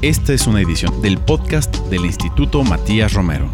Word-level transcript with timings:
Esta 0.00 0.32
es 0.32 0.46
una 0.46 0.60
edición 0.60 1.02
del 1.02 1.18
podcast 1.18 1.74
del 1.88 2.04
Instituto 2.04 2.62
Matías 2.62 3.14
Romero. 3.14 3.50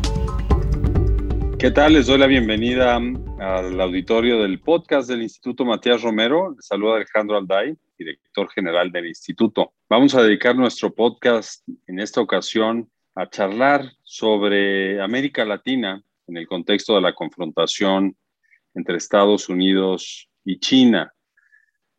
¿Qué 1.59 1.71
tal? 1.71 1.95
Les 1.95 2.07
doy 2.07 2.19
la 2.19 2.27
bienvenida 2.27 2.97
al 2.97 3.81
auditorio 3.81 4.43
del 4.43 4.61
podcast 4.61 5.09
del 5.09 5.23
Instituto 5.23 5.65
Matías 5.65 6.03
Romero. 6.03 6.55
Les 6.55 6.67
saluda 6.67 6.97
Alejandro 6.97 7.39
Alday, 7.39 7.75
director 7.97 8.51
general 8.51 8.93
del 8.93 9.07
instituto. 9.07 9.73
Vamos 9.89 10.15
a 10.15 10.23
dedicar 10.23 10.55
nuestro 10.55 10.95
podcast 10.95 11.67
en 11.87 11.99
esta 11.99 12.21
ocasión 12.21 12.91
a 13.15 13.27
charlar 13.31 13.91
sobre 14.03 15.01
América 15.01 15.47
Latina 15.47 16.05
en 16.27 16.37
el 16.37 16.47
contexto 16.47 16.95
de 16.95 17.01
la 17.01 17.15
confrontación 17.15 18.15
entre 18.75 18.99
Estados 18.99 19.49
Unidos 19.49 20.29
y 20.45 20.59
China. 20.59 21.11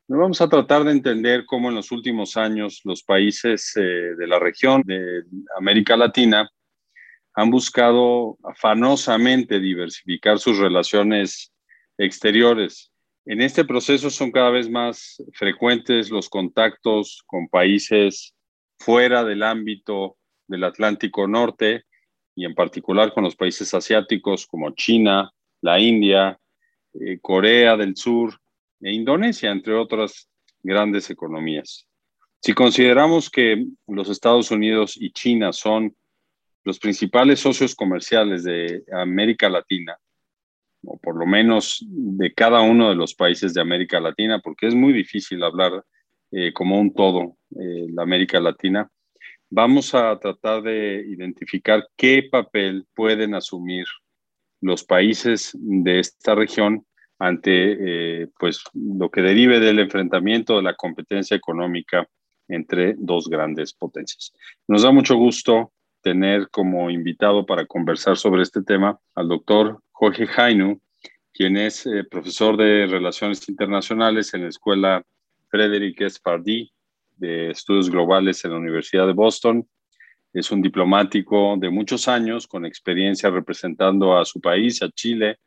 Vamos 0.07 0.39
a 0.39 0.47
tratar 0.47 0.83
de 0.83 0.91
entender 0.91 1.45
cómo 1.47 1.69
en 1.69 1.75
los 1.75 1.91
últimos 1.91 2.37
años 2.37 2.81
los 2.83 3.01
países 3.01 3.75
eh, 3.75 3.81
de 3.81 4.27
la 4.27 4.37
región 4.37 4.83
de 4.85 5.23
América 5.57 5.97
Latina 5.97 6.47
han 7.33 7.49
buscado 7.49 8.37
afanosamente 8.43 9.59
diversificar 9.59 10.37
sus 10.37 10.59
relaciones 10.59 11.51
exteriores. 11.97 12.91
En 13.25 13.41
este 13.41 13.65
proceso 13.65 14.11
son 14.11 14.31
cada 14.31 14.51
vez 14.51 14.69
más 14.69 15.23
frecuentes 15.33 16.11
los 16.11 16.29
contactos 16.29 17.23
con 17.25 17.49
países 17.49 18.35
fuera 18.77 19.23
del 19.23 19.41
ámbito 19.41 20.17
del 20.45 20.65
Atlántico 20.65 21.27
Norte 21.27 21.85
y 22.35 22.45
en 22.45 22.53
particular 22.53 23.11
con 23.11 23.23
los 23.23 23.35
países 23.35 23.73
asiáticos 23.73 24.45
como 24.45 24.69
China, 24.75 25.31
la 25.61 25.79
India, 25.79 26.39
eh, 26.93 27.17
Corea 27.19 27.75
del 27.75 27.97
Sur 27.97 28.39
e 28.81 28.93
Indonesia, 28.93 29.51
entre 29.51 29.73
otras 29.73 30.29
grandes 30.61 31.09
economías. 31.09 31.87
Si 32.41 32.53
consideramos 32.53 33.29
que 33.29 33.65
los 33.87 34.09
Estados 34.09 34.51
Unidos 34.51 34.97
y 34.99 35.11
China 35.11 35.51
son 35.51 35.95
los 36.63 36.79
principales 36.79 37.39
socios 37.39 37.75
comerciales 37.75 38.43
de 38.43 38.83
América 38.91 39.49
Latina, 39.49 39.97
o 40.83 40.97
por 40.97 41.17
lo 41.17 41.25
menos 41.25 41.83
de 41.87 42.33
cada 42.33 42.61
uno 42.61 42.89
de 42.89 42.95
los 42.95 43.15
países 43.15 43.53
de 43.53 43.61
América 43.61 43.99
Latina, 43.99 44.39
porque 44.43 44.67
es 44.67 44.75
muy 44.75 44.93
difícil 44.93 45.43
hablar 45.43 45.83
eh, 46.31 46.53
como 46.53 46.79
un 46.79 46.93
todo 46.93 47.37
eh, 47.51 47.87
la 47.93 48.03
América 48.03 48.39
Latina, 48.39 48.89
vamos 49.49 49.93
a 49.95 50.17
tratar 50.19 50.63
de 50.63 51.05
identificar 51.07 51.87
qué 51.95 52.27
papel 52.29 52.85
pueden 52.93 53.35
asumir 53.35 53.85
los 54.61 54.83
países 54.83 55.51
de 55.53 55.99
esta 55.99 56.35
región 56.35 56.85
ante 57.19 58.23
eh, 58.23 58.27
pues, 58.37 58.63
lo 58.73 59.09
que 59.09 59.21
derive 59.21 59.59
del 59.59 59.79
enfrentamiento 59.79 60.57
de 60.57 60.63
la 60.63 60.75
competencia 60.75 61.35
económica 61.35 62.07
entre 62.47 62.95
dos 62.97 63.27
grandes 63.29 63.73
potencias. 63.73 64.33
Nos 64.67 64.83
da 64.83 64.91
mucho 64.91 65.15
gusto 65.15 65.71
tener 66.01 66.49
como 66.49 66.89
invitado 66.89 67.45
para 67.45 67.65
conversar 67.65 68.17
sobre 68.17 68.43
este 68.43 68.61
tema 68.61 68.99
al 69.15 69.27
doctor 69.27 69.81
Jorge 69.91 70.27
Jainu, 70.27 70.79
quien 71.33 71.57
es 71.57 71.85
eh, 71.85 72.03
profesor 72.03 72.57
de 72.57 72.85
Relaciones 72.85 73.47
Internacionales 73.49 74.33
en 74.33 74.43
la 74.43 74.49
Escuela 74.49 75.03
Frederick 75.49 75.99
S. 76.01 76.19
Pardee 76.21 76.71
de 77.17 77.51
Estudios 77.51 77.89
Globales 77.89 78.43
en 78.45 78.51
la 78.51 78.57
Universidad 78.57 79.07
de 79.07 79.13
Boston. 79.13 79.67
Es 80.33 80.51
un 80.51 80.61
diplomático 80.61 81.55
de 81.57 81.69
muchos 81.69 82.07
años 82.07 82.45
con 82.45 82.65
experiencia 82.65 83.29
representando 83.29 84.17
a 84.17 84.25
su 84.25 84.41
país, 84.41 84.83
a 84.83 84.89
Chile, 84.91 85.39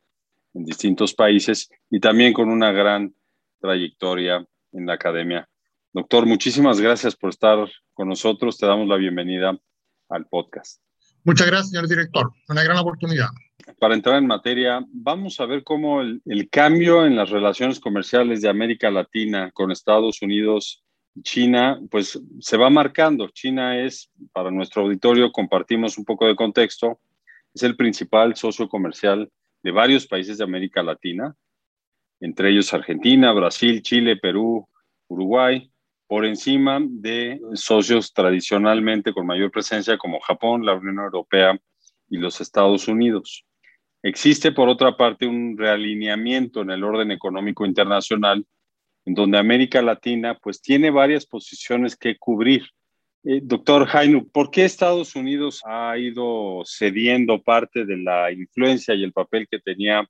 en 0.54 0.64
distintos 0.64 1.14
países 1.14 1.70
y 1.91 2.00
también 2.00 2.32
con 2.32 2.48
una 2.48 2.72
gran 2.72 3.14
trayectoria 3.60 4.46
en 4.72 4.86
la 4.86 4.94
academia. 4.94 5.48
Doctor, 5.92 6.27
muchísimas 6.27 6.80
gracias 6.80 7.16
por 7.16 7.30
estar 7.30 7.68
con 7.94 8.08
nosotros. 8.08 8.58
Te 8.58 8.66
damos 8.66 8.88
la 8.88 8.96
bienvenida 8.96 9.58
al 10.08 10.26
podcast. 10.26 10.80
Muchas 11.24 11.46
gracias, 11.46 11.70
señor 11.70 11.88
director. 11.88 12.30
Una 12.48 12.62
gran 12.62 12.78
oportunidad. 12.78 13.28
Para 13.78 13.94
entrar 13.94 14.16
en 14.16 14.26
materia, 14.26 14.84
vamos 14.88 15.41
a 15.41 15.47
ver 15.47 15.62
cómo 15.64 16.00
el, 16.00 16.22
el 16.25 16.48
cambio 16.48 17.04
en 17.04 17.16
las 17.16 17.30
relaciones 17.30 17.80
comerciales 17.80 18.41
de 18.41 18.48
América 18.48 18.91
Latina 18.91 19.50
con 19.53 19.70
Estados 19.70 20.22
Unidos 20.22 20.84
y 21.15 21.22
China, 21.22 21.80
pues 21.91 22.19
se 22.41 22.56
va 22.56 22.70
marcando. 22.70 23.28
China 23.28 23.78
es, 23.78 24.10
para 24.32 24.50
nuestro 24.50 24.82
auditorio, 24.82 25.32
compartimos 25.32 25.98
un 25.98 26.04
poco 26.04 26.26
de 26.26 26.36
contexto, 26.36 27.00
es 27.54 27.62
el 27.62 27.76
principal 27.76 28.36
socio 28.36 28.69
comercial 28.69 29.30
de 29.62 29.70
varios 29.70 30.06
países 30.06 30.38
de 30.38 30.44
América 30.44 30.82
Latina, 30.82 31.34
entre 32.20 32.50
ellos 32.50 32.72
Argentina, 32.74 33.32
Brasil, 33.32 33.82
Chile, 33.82 34.16
Perú, 34.16 34.69
Uruguay, 35.08 35.70
por 36.06 36.24
encima 36.24 36.80
de 36.82 37.41
socios 37.54 38.12
tradicionalmente 38.12 39.12
con 39.12 39.26
mayor 39.26 39.50
presencia 39.50 39.98
como 39.98 40.20
Japón, 40.20 40.64
la 40.64 40.74
Unión 40.74 40.98
Europea 40.98 41.58
y 42.08 42.16
los 42.16 42.41
Estados 42.41 42.88
Unidos. 42.88 43.44
Existe, 44.02 44.52
por 44.52 44.68
otra 44.68 44.97
parte, 44.97 45.26
un 45.26 45.56
realineamiento 45.58 46.62
en 46.62 46.70
el 46.70 46.82
orden 46.82 47.10
económico 47.10 47.66
internacional, 47.66 48.47
en 49.04 49.14
donde 49.14 49.38
América 49.38 49.82
Latina 49.82 50.38
pues 50.41 50.62
tiene 50.62 50.91
varias 50.91 51.26
posiciones 51.26 51.97
que 51.97 52.16
cubrir 52.16 52.68
eh, 53.31 53.41
doctor 53.43 53.87
Jainu, 53.87 54.27
¿por 54.27 54.50
qué 54.50 54.65
Estados 54.65 55.15
Unidos 55.15 55.61
ha 55.66 55.99
ido 55.99 56.62
cediendo 56.65 57.43
parte 57.43 57.84
de 57.84 57.99
la 57.99 58.33
influencia 58.33 58.94
y 58.94 59.05
el 59.05 59.12
papel 59.12 59.47
que 59.50 59.59
tenía 59.59 60.09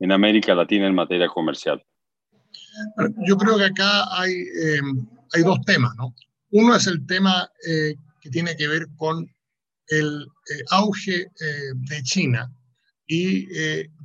en 0.00 0.10
América 0.10 0.56
Latina 0.56 0.88
en 0.88 0.94
materia 0.96 1.28
comercial? 1.28 1.80
Yo 3.24 3.36
creo 3.36 3.58
que 3.58 3.66
acá 3.66 4.06
hay, 4.10 4.32
eh, 4.32 4.80
hay 5.34 5.42
dos 5.42 5.60
temas, 5.64 5.94
¿no? 5.96 6.12
Uno 6.50 6.74
es 6.74 6.88
el 6.88 7.06
tema 7.06 7.48
eh, 7.64 7.94
que 8.20 8.30
tiene 8.30 8.56
que 8.56 8.66
ver 8.66 8.88
con 8.96 9.24
el 9.86 10.26
auge 10.70 11.28
de 11.38 12.02
China 12.02 12.52
y 13.06 13.46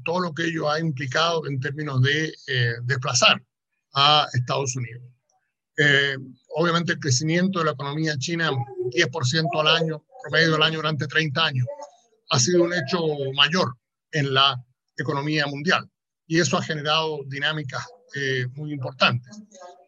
todo 0.05 0.19
lo 0.21 0.33
que 0.33 0.45
ello 0.45 0.69
ha 0.69 0.79
implicado 0.79 1.45
en 1.47 1.59
términos 1.59 2.01
de 2.01 2.31
desplazar 2.83 3.41
a 3.93 4.27
Estados 4.33 4.75
Unidos. 4.75 5.12
Eh, 5.77 6.15
obviamente 6.55 6.93
el 6.93 6.99
crecimiento 6.99 7.59
de 7.59 7.65
la 7.65 7.71
economía 7.71 8.17
china, 8.17 8.51
10% 8.91 9.59
al 9.59 9.67
año, 9.67 10.05
promedio 10.21 10.55
al 10.55 10.63
año 10.63 10.77
durante 10.77 11.07
30 11.07 11.45
años, 11.45 11.67
ha 12.29 12.39
sido 12.39 12.63
un 12.63 12.73
hecho 12.73 12.99
mayor 13.35 13.75
en 14.11 14.33
la 14.33 14.63
economía 14.97 15.47
mundial 15.47 15.89
y 16.27 16.39
eso 16.39 16.57
ha 16.57 16.63
generado 16.63 17.19
dinámicas 17.27 17.85
eh, 18.15 18.45
muy 18.53 18.71
importantes. 18.71 19.41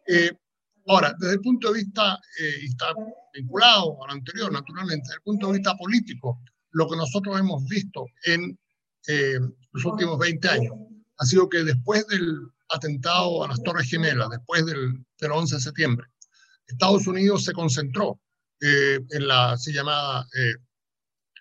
Eh, 0.08 0.32
ahora, 0.88 1.14
desde 1.18 1.34
el 1.34 1.40
punto 1.40 1.72
de 1.72 1.82
vista, 1.82 2.18
y 2.62 2.66
está 2.66 2.92
vinculado 3.32 4.02
a 4.02 4.08
lo 4.08 4.12
anterior, 4.12 4.52
naturalmente, 4.52 5.04
desde 5.04 5.16
el 5.16 5.22
punto 5.22 5.46
de 5.46 5.52
vista 5.54 5.76
político, 5.76 6.40
lo 6.72 6.88
que 6.88 6.96
nosotros 6.96 7.38
hemos 7.38 7.64
visto 7.68 8.06
en 8.24 8.58
los 9.72 9.84
últimos 9.84 10.18
20 10.18 10.48
años 10.48 10.74
ha 11.18 11.24
sido 11.24 11.48
que 11.48 11.64
después 11.64 12.06
del 12.08 12.50
atentado 12.68 13.44
a 13.44 13.48
las 13.48 13.62
Torres 13.62 13.88
Gemelas, 13.88 14.30
después 14.30 14.66
del, 14.66 15.04
del 15.18 15.32
11 15.32 15.54
de 15.56 15.60
septiembre, 15.60 16.06
Estados 16.66 17.06
Unidos 17.06 17.44
se 17.44 17.52
concentró 17.52 18.20
eh, 18.60 18.98
en 19.10 19.28
la 19.28 19.52
así 19.52 19.72
llamada 19.72 20.26
eh, 20.36 20.54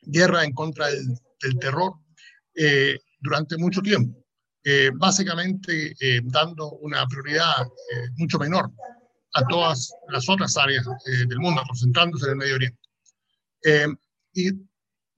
guerra 0.01 0.43
en 0.43 0.53
contra 0.53 0.87
del, 0.87 1.17
del 1.41 1.59
terror 1.59 1.93
eh, 2.55 2.99
durante 3.19 3.57
mucho 3.57 3.81
tiempo, 3.81 4.23
básicamente 4.95 5.95
dando 6.25 6.71
una 6.77 7.05
prioridad 7.07 7.67
mucho 8.17 8.37
menor 8.39 8.71
a 9.33 9.45
todas 9.47 9.91
las 10.09 10.27
otras 10.29 10.55
áreas 10.57 10.85
del 11.05 11.39
mundo, 11.39 11.61
concentrándose 11.67 12.25
en 12.25 12.31
el 12.31 12.37
Medio 12.37 12.55
Oriente. 12.55 12.79
y 14.33 14.49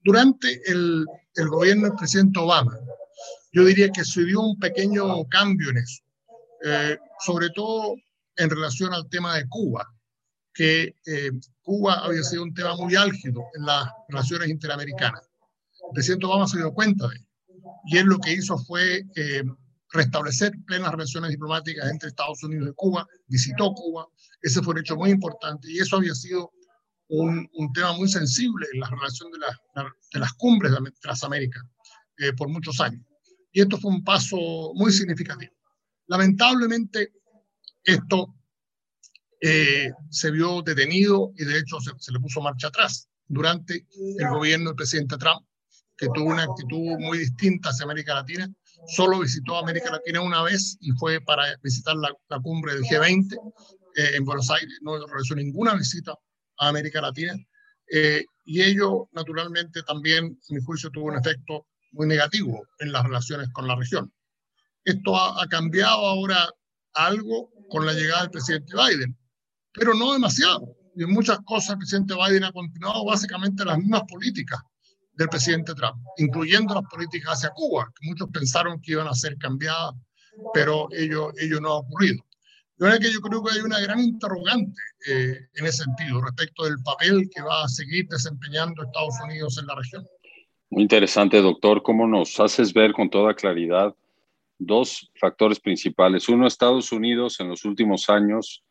durante 0.03 0.61
el, 0.69 1.05
el 1.35 1.47
gobierno 1.49 1.87
del 1.87 1.97
presidente 1.97 2.39
Obama, 2.39 2.77
yo 3.57 3.65
diría 3.65 3.89
que 3.89 4.05
se 4.05 4.23
dio 4.23 4.39
un 4.39 4.59
pequeño 4.59 5.27
cambio 5.29 5.71
en 5.71 5.77
eso, 5.77 6.03
eh, 6.63 6.95
sobre 7.25 7.49
todo 7.49 7.95
en 8.35 8.51
relación 8.51 8.93
al 8.93 9.09
tema 9.09 9.35
de 9.35 9.49
Cuba, 9.49 9.83
que 10.53 10.95
eh, 11.07 11.31
Cuba 11.63 12.05
había 12.05 12.21
sido 12.21 12.43
un 12.43 12.53
tema 12.53 12.75
muy 12.75 12.95
álgido 12.95 13.45
en 13.55 13.65
las 13.65 13.89
relaciones 14.09 14.49
interamericanas. 14.49 15.27
El 15.71 15.93
presidente 15.95 16.27
Obama 16.27 16.47
se 16.47 16.57
dio 16.57 16.71
cuenta 16.71 17.07
de 17.07 17.15
ello 17.15 17.25
y 17.87 17.97
él 17.97 18.05
lo 18.05 18.19
que 18.19 18.33
hizo 18.33 18.59
fue 18.59 19.03
eh, 19.15 19.43
restablecer 19.91 20.51
plenas 20.67 20.91
relaciones 20.91 21.31
diplomáticas 21.31 21.89
entre 21.89 22.09
Estados 22.09 22.43
Unidos 22.43 22.69
y 22.69 22.75
Cuba, 22.75 23.07
visitó 23.25 23.73
Cuba, 23.73 24.05
ese 24.43 24.61
fue 24.61 24.75
un 24.75 24.81
hecho 24.81 24.97
muy 24.97 25.09
importante 25.09 25.67
y 25.71 25.79
eso 25.79 25.95
había 25.97 26.13
sido 26.13 26.51
un, 27.07 27.49
un 27.53 27.73
tema 27.73 27.93
muy 27.93 28.07
sensible 28.07 28.67
en 28.71 28.81
la 28.81 28.89
relación 28.91 29.31
de, 29.31 29.39
la, 29.39 29.93
de 30.13 30.19
las 30.19 30.33
cumbres 30.33 30.73
de 30.73 30.91
las 31.05 31.23
Américas 31.23 31.63
por 32.35 32.49
muchos 32.49 32.79
años 32.81 33.03
y 33.51 33.61
esto 33.61 33.77
fue 33.77 33.91
un 33.91 34.03
paso 34.03 34.37
muy 34.75 34.91
significativo. 34.91 35.53
Lamentablemente, 36.07 37.11
esto 37.83 38.35
eh, 39.41 39.91
se 40.09 40.31
vio 40.31 40.61
detenido 40.61 41.31
y 41.37 41.45
de 41.45 41.59
hecho 41.59 41.77
se, 41.79 42.11
le 42.11 42.19
puso 42.19 42.41
marcha 42.41 42.67
atrás 42.67 43.07
durante 43.27 43.85
el 44.17 44.29
gobierno 44.29 44.69
del 44.69 44.75
presidente 44.75 45.17
Trump, 45.17 45.45
que 45.97 46.07
tuvo 46.13 46.29
una 46.29 46.43
actitud 46.43 46.97
muy 46.99 47.19
distinta 47.19 47.69
hacia 47.69 47.85
América 47.85 48.13
Latina. 48.13 48.49
Solo 48.87 49.19
visitó 49.19 49.57
América 49.57 49.91
Latina 49.91 50.21
una 50.21 50.43
vez 50.43 50.77
y 50.79 50.91
fue 50.91 51.19
para 51.21 51.43
visitar 51.61 51.95
la, 51.95 52.39
cumbre 52.41 52.73
del 52.75 52.83
G20 52.83 53.33
eh, 53.95 54.11
en 54.15 54.23
Buenos 54.23 54.49
Aires. 54.49 54.79
No 54.81 55.05
realizó 55.05 55.35
ninguna 55.35 55.75
visita 55.75 56.13
a 56.57 56.69
América 56.69 57.01
Latina. 57.01 57.35
Eh, 57.91 58.23
y 58.45 58.61
ello, 58.61 59.09
naturalmente, 59.11 59.83
también, 59.83 60.39
a 60.49 60.53
mi 60.53 60.61
juicio, 60.61 60.89
tuvo 60.89 61.07
un 61.07 61.17
efecto 61.17 61.67
muy 61.97 62.07
negativo 62.07 62.65
en 62.79 62.91
las 62.91 63.03
relaciones 63.03 63.49
con 63.51 63.67
la 63.67 63.75
región. 63.75 64.13
Esto 64.85 65.17
ha, 65.17 65.45
cambiado 65.47 66.05
ahora 66.05 66.47
algo 66.93 67.51
con 67.69 67.85
la 67.85 67.93
llegada 67.93 68.21
del 68.21 68.31
presidente 68.31 68.73
Biden, 68.73 69.17
pero 69.73 69.93
no 69.93 70.13
demasiado. 70.13 70.75
Y 70.95 71.03
en 71.03 71.11
muchas 71.11 71.39
cosas 71.45 71.71
el 71.71 71.79
presidente 71.79 72.13
Biden 72.15 72.45
ha 72.45 72.51
continuado 72.51 73.03
básicamente 73.03 73.65
las 73.65 73.77
mismas 73.77 74.03
políticas 74.07 74.61
del 75.13 75.27
presidente 75.29 75.73
Trump, 75.73 75.97
incluyendo 76.17 76.75
las 76.75 76.83
políticas 76.89 77.33
hacia 77.33 77.49
Cuba, 77.49 77.91
que 77.99 78.07
muchos 78.07 78.29
pensaron 78.31 78.79
que 78.79 78.93
iban 78.93 79.07
a 79.07 79.13
ser 79.13 79.37
cambiadas, 79.37 79.93
pero 80.53 80.87
ello, 80.91 81.31
ello 81.37 81.59
no 81.59 81.69
ha 81.69 81.77
ocurrido. 81.79 82.23
Que 82.77 83.11
yo 83.11 83.21
creo 83.21 83.43
que 83.43 83.53
hay 83.55 83.61
una 83.61 83.79
gran 83.79 83.99
interrogante 83.99 84.79
eh, 85.07 85.49
en 85.55 85.65
ese 85.65 85.83
sentido 85.83 86.21
respecto 86.21 86.63
del 86.65 86.77
papel 86.83 87.27
que 87.33 87.41
va 87.41 87.63
a 87.63 87.67
seguir 87.67 88.07
desempeñando 88.07 88.83
Estados 88.83 89.15
Unidos 89.25 89.57
en 89.57 89.65
la 89.65 89.75
región. 89.75 90.05
Muy 90.69 90.83
interesante, 90.83 91.41
doctor. 91.41 91.81
¿Cómo 91.81 92.07
nos 92.07 92.39
haces 92.39 92.73
ver 92.73 92.91
con 92.91 93.09
toda 93.09 93.33
claridad 93.33 93.95
dos 94.59 95.09
factores 95.15 95.59
principales? 95.59 96.27
Uno, 96.27 96.45
Estados 96.45 96.91
Unidos 96.91 97.39
en 97.39 97.47
los 97.47 97.63
últimos 97.63 98.09
años, 98.09 98.63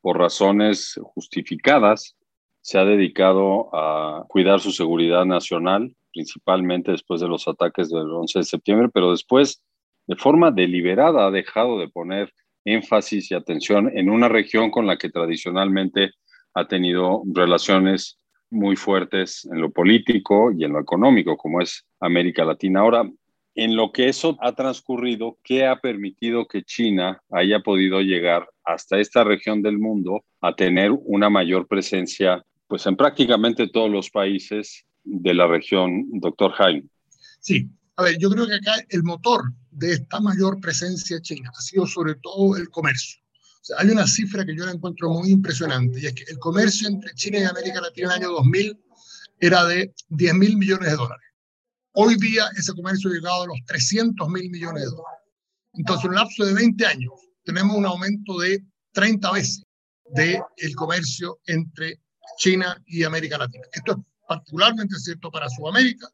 por 0.00 0.18
razones 0.18 0.98
justificadas, 1.02 2.16
se 2.62 2.78
ha 2.78 2.84
dedicado 2.86 3.68
a 3.74 4.24
cuidar 4.26 4.60
su 4.60 4.70
seguridad 4.70 5.26
nacional, 5.26 5.94
principalmente 6.14 6.92
después 6.92 7.20
de 7.20 7.28
los 7.28 7.46
ataques 7.46 7.90
del 7.90 8.10
11 8.10 8.38
de 8.38 8.44
septiembre, 8.44 8.88
pero 8.92 9.10
después, 9.10 9.62
de 10.06 10.16
forma 10.16 10.50
deliberada, 10.50 11.26
ha 11.26 11.30
dejado 11.30 11.78
de 11.78 11.88
poner 11.88 12.32
énfasis 12.64 13.30
y 13.30 13.34
atención 13.34 13.90
en 13.94 14.08
una 14.08 14.30
región 14.30 14.70
con 14.70 14.86
la 14.86 14.96
que 14.96 15.10
tradicionalmente 15.10 16.12
ha 16.54 16.66
tenido 16.66 17.22
relaciones 17.26 18.18
muy 18.54 18.76
fuertes 18.76 19.46
en 19.50 19.60
lo 19.60 19.70
político 19.70 20.52
y 20.52 20.64
en 20.64 20.72
lo 20.72 20.80
económico, 20.80 21.36
como 21.36 21.60
es 21.60 21.84
América 22.00 22.44
Latina. 22.44 22.80
Ahora, 22.80 23.10
en 23.54 23.76
lo 23.76 23.92
que 23.92 24.08
eso 24.08 24.36
ha 24.40 24.52
transcurrido, 24.52 25.38
¿qué 25.44 25.66
ha 25.66 25.80
permitido 25.80 26.46
que 26.46 26.62
China 26.62 27.20
haya 27.30 27.60
podido 27.60 28.00
llegar 28.00 28.48
hasta 28.64 28.98
esta 28.98 29.22
región 29.22 29.62
del 29.62 29.78
mundo 29.78 30.24
a 30.40 30.54
tener 30.54 30.90
una 30.92 31.30
mayor 31.30 31.68
presencia 31.68 32.42
pues 32.66 32.86
en 32.86 32.96
prácticamente 32.96 33.68
todos 33.68 33.90
los 33.90 34.10
países 34.10 34.84
de 35.04 35.34
la 35.34 35.46
región, 35.46 36.06
doctor 36.12 36.52
Jaime? 36.52 36.88
Sí, 37.40 37.68
a 37.96 38.02
ver, 38.04 38.18
yo 38.18 38.30
creo 38.30 38.46
que 38.46 38.54
acá 38.54 38.72
el 38.88 39.04
motor 39.04 39.52
de 39.70 39.92
esta 39.92 40.20
mayor 40.20 40.60
presencia 40.60 41.20
china 41.20 41.50
ha 41.56 41.60
sido 41.60 41.86
sobre 41.86 42.14
todo 42.16 42.56
el 42.56 42.70
comercio. 42.70 43.23
Sea, 43.64 43.78
hay 43.78 43.88
una 43.88 44.06
cifra 44.06 44.44
que 44.44 44.54
yo 44.54 44.66
la 44.66 44.72
encuentro 44.72 45.08
muy 45.08 45.30
impresionante 45.30 45.98
y 45.98 46.04
es 46.04 46.12
que 46.12 46.24
el 46.28 46.38
comercio 46.38 46.86
entre 46.86 47.14
China 47.14 47.38
y 47.38 47.44
América 47.44 47.80
Latina 47.80 48.08
en 48.08 48.12
el 48.12 48.26
año 48.26 48.32
2000 48.32 48.78
era 49.40 49.64
de 49.64 49.94
10 50.10 50.34
mil 50.34 50.58
millones 50.58 50.90
de 50.90 50.96
dólares. 50.96 51.26
Hoy 51.92 52.16
día 52.16 52.46
ese 52.58 52.74
comercio 52.74 53.08
ha 53.08 53.14
llegado 53.14 53.44
a 53.44 53.46
los 53.46 53.56
300 53.66 54.28
mil 54.28 54.50
millones 54.50 54.82
de 54.82 54.90
dólares. 54.90 55.20
Entonces, 55.72 56.04
en 56.04 56.10
un 56.10 56.16
lapso 56.16 56.44
de 56.44 56.52
20 56.52 56.86
años, 56.86 57.12
tenemos 57.42 57.74
un 57.74 57.86
aumento 57.86 58.38
de 58.38 58.62
30 58.92 59.32
veces 59.32 59.62
del 60.10 60.42
el 60.58 60.76
comercio 60.76 61.40
entre 61.46 62.02
China 62.36 62.78
y 62.84 63.02
América 63.02 63.38
Latina. 63.38 63.64
Esto 63.72 63.92
es 63.92 63.98
particularmente 64.28 64.94
cierto 64.98 65.30
para 65.30 65.48
Sudamérica, 65.48 66.06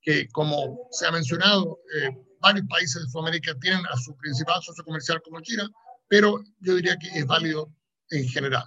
que 0.00 0.28
como 0.28 0.88
se 0.92 1.08
ha 1.08 1.10
mencionado, 1.10 1.80
eh, 2.00 2.16
varios 2.40 2.68
países 2.68 3.02
de 3.02 3.08
Sudamérica 3.08 3.52
tienen 3.60 3.84
a 3.86 3.96
su 3.96 4.16
principal 4.16 4.62
socio 4.62 4.84
comercial 4.84 5.20
como 5.24 5.40
China, 5.40 5.68
pero 6.12 6.44
yo 6.60 6.74
diría 6.74 6.98
que 6.98 7.08
es 7.18 7.24
válido 7.24 7.74
en 8.10 8.28
general. 8.28 8.64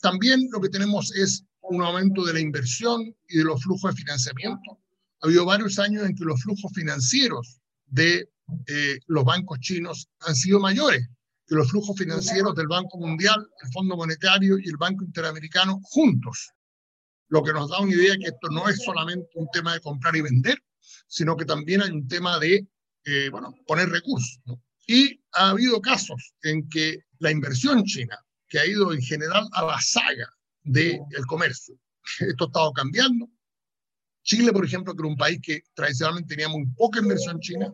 También 0.00 0.48
lo 0.50 0.58
que 0.58 0.70
tenemos 0.70 1.14
es 1.14 1.44
un 1.60 1.82
aumento 1.82 2.24
de 2.24 2.32
la 2.32 2.40
inversión 2.40 3.14
y 3.28 3.36
de 3.36 3.44
los 3.44 3.62
flujos 3.62 3.94
de 3.94 4.00
financiamiento. 4.00 4.80
Ha 5.20 5.26
habido 5.26 5.44
varios 5.44 5.78
años 5.78 6.06
en 6.06 6.16
que 6.16 6.24
los 6.24 6.40
flujos 6.40 6.72
financieros 6.74 7.60
de 7.84 8.30
eh, 8.68 8.98
los 9.06 9.22
bancos 9.22 9.58
chinos 9.60 10.08
han 10.20 10.34
sido 10.34 10.60
mayores 10.60 11.06
que 11.46 11.56
los 11.56 11.70
flujos 11.70 11.94
financieros 11.94 12.54
del 12.54 12.68
Banco 12.68 12.96
Mundial, 12.96 13.46
el 13.62 13.70
Fondo 13.70 13.94
Monetario 13.94 14.58
y 14.58 14.66
el 14.66 14.78
Banco 14.78 15.04
Interamericano 15.04 15.80
juntos. 15.82 16.52
Lo 17.28 17.42
que 17.42 17.52
nos 17.52 17.68
da 17.68 17.80
una 17.80 17.92
idea 17.92 18.16
que 18.16 18.28
esto 18.28 18.48
no 18.50 18.66
es 18.66 18.82
solamente 18.82 19.28
un 19.34 19.48
tema 19.52 19.74
de 19.74 19.80
comprar 19.80 20.16
y 20.16 20.22
vender, 20.22 20.56
sino 21.06 21.36
que 21.36 21.44
también 21.44 21.82
hay 21.82 21.90
un 21.90 22.08
tema 22.08 22.38
de 22.38 22.66
eh, 23.04 23.28
bueno, 23.30 23.54
poner 23.66 23.90
recursos. 23.90 24.40
Y 24.88 25.20
ha 25.34 25.50
habido 25.50 25.80
casos 25.80 26.34
en 26.42 26.68
que 26.68 27.04
la 27.20 27.30
inversión 27.30 27.84
china, 27.84 28.18
que 28.48 28.58
ha 28.58 28.66
ido 28.66 28.92
en 28.92 29.02
general 29.02 29.46
a 29.52 29.64
la 29.64 29.80
saga 29.80 30.28
del 30.64 31.26
comercio, 31.28 31.78
esto 32.18 32.44
ha 32.44 32.46
estado 32.46 32.72
cambiando. 32.72 33.28
Chile, 34.22 34.52
por 34.52 34.64
ejemplo, 34.64 34.94
que 34.94 35.02
era 35.02 35.08
un 35.08 35.16
país 35.16 35.38
que 35.42 35.62
tradicionalmente 35.74 36.34
tenía 36.34 36.48
muy 36.48 36.66
poca 36.76 36.98
inversión 37.00 37.38
china, 37.38 37.70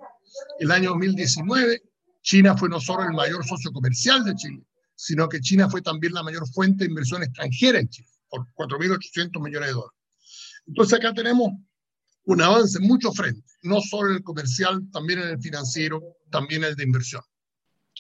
el 0.59 0.71
año 0.71 0.91
2019 0.91 1.83
China 2.25 2.57
fue 2.57 2.71
no 2.71 2.81
solo 2.81 3.05
el 3.05 3.13
mayor 3.13 3.47
socio 3.47 3.71
comercial 3.71 4.25
de 4.25 4.35
Chile, 4.35 4.63
sino 4.97 5.29
que 5.29 5.41
China 5.41 5.69
fue 5.69 5.83
también 5.83 6.15
la 6.15 6.23
mayor 6.23 6.49
fuente 6.49 6.85
de 6.85 6.91
inversión 6.91 7.23
extranjera 7.23 7.79
en 7.79 7.89
Chile, 7.89 8.09
por 8.29 8.47
4.800 8.55 9.43
millones 9.43 9.69
de 9.69 9.75
dólares. 9.75 9.99
Entonces 10.67 10.99
acá 10.99 11.13
tenemos 11.13 11.51
un 12.25 12.43
avance 12.43 12.79
en 12.79 12.89
muchos 12.89 13.17
frentes, 13.17 13.59
no 13.63 13.81
solo 13.81 14.11
en 14.11 14.17
el 14.17 14.23
comercial, 14.23 14.81
también 14.93 15.21
en 15.21 15.29
el 15.29 15.39
financiero, 15.41 16.01
también 16.31 16.65
en 16.65 16.71
el 16.71 16.77
de 16.77 16.85
inversión. 16.85 17.23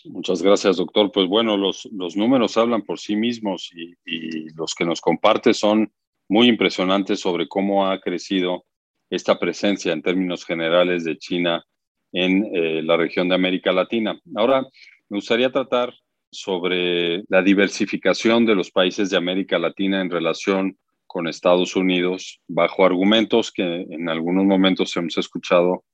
Muchas 0.06 0.43
gracias, 0.43 0.76
doctor. 0.76 1.11
Pues 1.12 1.29
bueno, 1.29 1.56
los, 1.56 1.88
los 1.93 2.17
números 2.17 2.56
hablan 2.56 2.82
por 2.82 2.99
sí 2.99 3.17
mismos 3.17 3.71
y, 3.75 3.94
y, 4.05 4.50
los 4.55 4.75
que 4.75 4.85
nos 4.85 5.00
comparte 5.00 5.55
son 5.55 5.93
muy 6.29 6.49
impresionantes 6.49 7.21
sobre 7.21 7.49
cómo 7.49 7.88
ha 7.88 8.00
crecido 8.00 8.65
esta 9.09 9.38
presencia 9.38 9.93
en 9.93 10.03
términos 10.03 10.44
generales 10.44 11.05
de 11.05 11.17
China 11.17 11.65
en 12.12 12.44
eh, 12.55 12.82
la 12.82 12.97
región 12.97 13.29
de 13.29 13.35
América 13.35 13.73
Latina. 13.73 14.19
Ahora, 14.37 14.62
me 15.09 15.19
gustaría 15.19 15.50
tratar 15.50 15.93
sobre 16.31 17.23
la 17.29 17.43
diversificación 17.43 18.44
de 18.47 18.55
los 18.55 18.70
países 18.70 19.11
de 19.11 19.17
América 19.17 19.59
Latina 19.59 20.00
en 20.00 20.11
relación 20.11 20.79
con 21.15 21.29
Estados 21.29 21.77
Unidos 21.77 22.41
bajo 22.49 22.85
argumentos 22.85 23.53
que 23.53 23.63
en 23.89 24.09
algunos 24.09 24.45
momentos 24.47 24.97
hemos 24.97 25.17
escuchado 25.17 25.85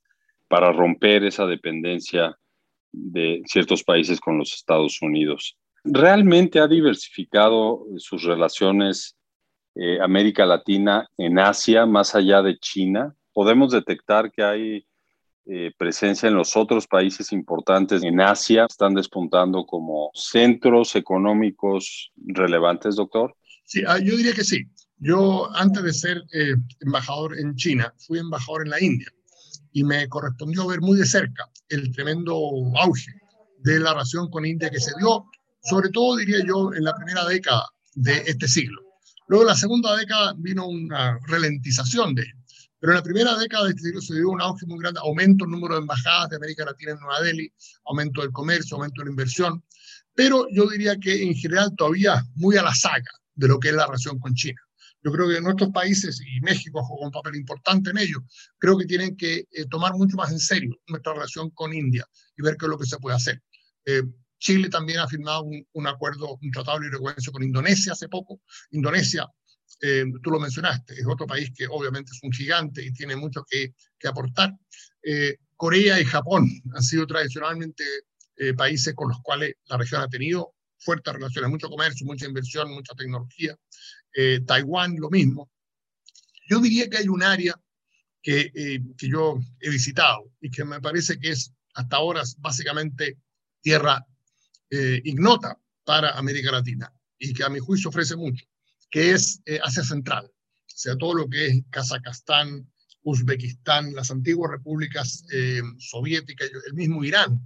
para 0.49 0.73
romper 0.73 1.25
esa 1.25 1.45
dependencia 1.45 2.39
de 2.91 3.43
ciertos 3.45 3.85
países 3.85 4.19
con 4.19 4.39
los 4.39 4.55
Estados 4.55 5.03
Unidos. 5.03 5.59
¿Realmente 5.85 6.59
ha 6.59 6.67
diversificado 6.67 7.85
sus 7.99 8.23
relaciones 8.23 9.15
eh, 9.75 10.01
América 10.01 10.47
Latina 10.47 11.07
en 11.19 11.39
Asia 11.39 11.85
más 11.85 12.15
allá 12.15 12.41
de 12.41 12.59
China? 12.59 13.15
¿Podemos 13.35 13.73
detectar 13.73 14.33
que 14.33 14.43
hay 14.43 14.87
eh, 15.45 15.71
presencia 15.77 16.31
en 16.31 16.35
los 16.35 16.57
otros 16.57 16.87
países 16.87 17.31
importantes 17.31 18.03
en 18.03 18.23
Asia? 18.23 18.65
¿Están 18.65 18.95
despuntando 18.95 19.67
como 19.67 20.11
centros 20.15 20.97
económicos 20.97 22.11
relevantes, 22.17 22.97
doctor? 22.97 23.37
Sí, 23.65 23.83
ah, 23.87 23.99
yo 23.99 24.17
diría 24.17 24.33
que 24.33 24.45
sí. 24.45 24.65
Yo, 25.03 25.51
antes 25.57 25.83
de 25.83 25.95
ser 25.95 26.25
eh, 26.31 26.55
embajador 26.81 27.39
en 27.39 27.57
China, 27.57 27.93
fui 28.07 28.19
embajador 28.19 28.65
en 28.65 28.71
la 28.71 28.83
India 28.83 29.09
y 29.73 29.83
me 29.83 30.07
correspondió 30.11 30.67
ver 30.67 30.83
muy 30.83 30.99
de 30.99 31.07
cerca 31.07 31.49
el 31.71 31.91
tremendo 31.93 32.35
auge 32.77 33.11
de 33.61 33.81
la 33.81 33.93
relación 33.93 34.29
con 34.29 34.45
India 34.45 34.69
que 34.69 34.79
se 34.79 34.93
dio, 34.99 35.25
sobre 35.63 35.89
todo, 35.89 36.19
diría 36.19 36.45
yo, 36.47 36.75
en 36.75 36.85
la 36.85 36.95
primera 36.95 37.25
década 37.25 37.67
de 37.95 38.25
este 38.27 38.47
siglo. 38.47 38.83
Luego, 39.29 39.45
en 39.45 39.49
la 39.49 39.57
segunda 39.57 39.97
década, 39.97 40.35
vino 40.37 40.67
una 40.67 41.19
ralentización 41.29 42.15
de 42.15 42.27
Pero 42.79 42.93
en 42.93 42.97
la 42.99 43.03
primera 43.03 43.39
década 43.39 43.65
de 43.65 43.71
este 43.71 43.85
siglo 43.85 44.03
se 44.03 44.17
dio 44.17 44.29
un 44.29 44.43
auge 44.43 44.67
muy 44.67 44.81
grande, 44.81 45.01
aumento 45.03 45.47
el 45.47 45.51
número 45.51 45.77
de 45.77 45.81
embajadas 45.81 46.29
de 46.29 46.37
América 46.37 46.67
Latina 46.67 46.93
en 46.93 47.01
Nueva 47.01 47.23
Delhi, 47.23 47.51
aumento 47.87 48.21
del 48.21 48.33
comercio, 48.33 48.77
aumento 48.77 49.01
de 49.01 49.07
la 49.07 49.13
inversión. 49.13 49.65
Pero 50.15 50.47
yo 50.53 50.69
diría 50.69 50.97
que 50.99 51.23
en 51.23 51.35
general 51.35 51.75
todavía 51.75 52.23
muy 52.35 52.59
a 52.59 52.63
la 52.63 52.75
saga 52.75 53.11
de 53.35 53.49
lo 53.49 53.59
que 53.59 53.71
es 53.71 53.75
la 53.75 53.87
relación 53.87 54.19
con 54.19 54.35
China. 54.35 54.61
Yo 55.03 55.11
creo 55.13 55.29
que 55.29 55.41
nuestros 55.41 55.71
países, 55.71 56.21
y 56.21 56.41
México 56.41 56.83
juega 56.83 57.07
un 57.07 57.13
papel 57.13 57.37
importante 57.37 57.91
en 57.91 57.99
ello, 57.99 58.19
creo 58.59 58.77
que 58.77 58.87
tienen 58.87 59.17
que 59.17 59.47
eh, 59.51 59.67
tomar 59.71 59.95
mucho 59.95 60.17
más 60.17 60.31
en 60.31 60.39
serio 60.39 60.77
nuestra 60.89 61.15
relación 61.15 61.51
con 61.51 61.73
India 61.73 62.07
y 62.37 62.43
ver 62.43 62.57
qué 62.57 62.67
es 62.67 62.71
lo 62.71 62.79
que 62.79 62.87
se 62.87 62.99
puede 62.99 63.17
hacer. 63.17 63.43
Eh, 63.87 64.03
Chile 64.39 64.69
también 64.69 64.99
ha 64.99 65.09
firmado 65.09 65.45
un, 65.45 65.67
un, 65.73 65.87
acuerdo, 65.87 66.39
un 66.41 66.51
tratado 66.51 66.79
de 66.79 66.87
libre 66.87 66.99
comercio 66.99 67.33
con 67.33 67.43
Indonesia 67.43 67.93
hace 67.93 68.09
poco. 68.09 68.41
Indonesia, 68.71 69.27
eh, 69.83 70.05
tú 70.23 70.31
lo 70.31 70.41
mencionaste, 70.41 70.95
es 70.95 71.07
otro 71.07 71.27
país 71.27 71.51
que 71.55 71.67
obviamente 71.67 72.11
es 72.13 72.23
un 72.23 72.33
gigante 72.33 72.85
y 72.85 72.93
tiene 72.93 73.17
mucho 73.17 73.45
que, 73.49 73.75
que 73.99 74.09
aportar. 74.09 74.53
Eh, 75.03 75.37
Corea 75.57 76.01
y 76.01 76.05
Japón 76.05 76.49
han 76.75 76.83
sido 76.83 77.07
tradicionalmente 77.07 77.85
eh, 78.37 78.55
países 78.55 78.95
con 78.95 79.09
los 79.09 79.21
cuales 79.23 79.55
la 79.67 79.77
región 79.77 80.03
ha 80.03 80.09
tenido 80.09 80.55
fuertes 80.79 81.13
relaciones, 81.13 81.51
mucho 81.51 81.69
comercio, 81.69 82.07
mucha 82.07 82.27
inversión, 82.27 82.71
mucha 82.71 82.95
tecnología 82.95 83.55
eh, 84.15 84.41
Taiwán 84.47 84.97
lo 84.99 85.11
mismo. 85.11 85.51
Yo 86.49 86.61
diría 86.61 86.89
que 86.89 86.99
hay 86.99 87.09
un 87.09 87.23
área 87.23 87.61
que, 88.23 88.51
eh, 88.55 88.81
que 88.97 89.09
yo 89.09 89.39
he 89.61 89.71
visitado 89.71 90.33
y 90.41 90.51
que 90.51 90.65
me 90.65 90.81
parece 90.81 91.19
que 91.19 91.31
es 91.31 91.53
hasta 91.75 91.97
ahora 91.97 92.23
básicamente 92.39 93.19
tierra 93.63 94.05
eh, 94.71 95.01
ignota 95.05 95.59
para 95.85 96.11
América 96.19 96.53
Latina 96.53 96.93
y 97.19 97.33
que 97.33 97.45
a 97.45 97.49
mi 97.49 97.59
juicio 97.59 97.91
ofrece 97.91 98.17
mucho, 98.17 98.45
que 98.91 99.13
es 99.13 99.41
Asia 99.63 99.85
Central. 99.85 100.31
sea, 100.67 100.97
todo 100.97 101.15
lo 101.15 101.29
que 101.29 101.47
es 101.47 101.63
Kazajstán, 101.71 102.67
Uzbekistán, 103.03 103.95
las 103.95 104.11
antiguas 104.11 104.51
repúblicas 104.51 105.25
eh, 105.33 105.63
soviéticas, 105.79 106.51
el 106.67 106.75
mismo 106.75 107.03
Irán. 107.05 107.41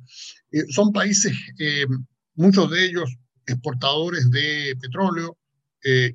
Eh, 0.51 0.65
son 0.71 0.93
países, 0.93 1.33
eh, 1.59 1.87
muchos 2.35 2.71
de 2.71 2.87
ellos 2.87 3.17
exportadores 3.47 4.31
de 4.31 4.77
petróleo, 4.81 5.39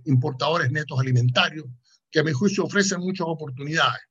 importadores 0.06 0.72
netos 0.72 1.00
alimentarios, 1.00 1.66
que 2.12 2.20
a 2.20 2.24
mi 2.24 2.32
juicio 2.32 2.64
ofrecen 2.64 3.00
muchas 3.00 3.28
oportunidades. 3.28 4.02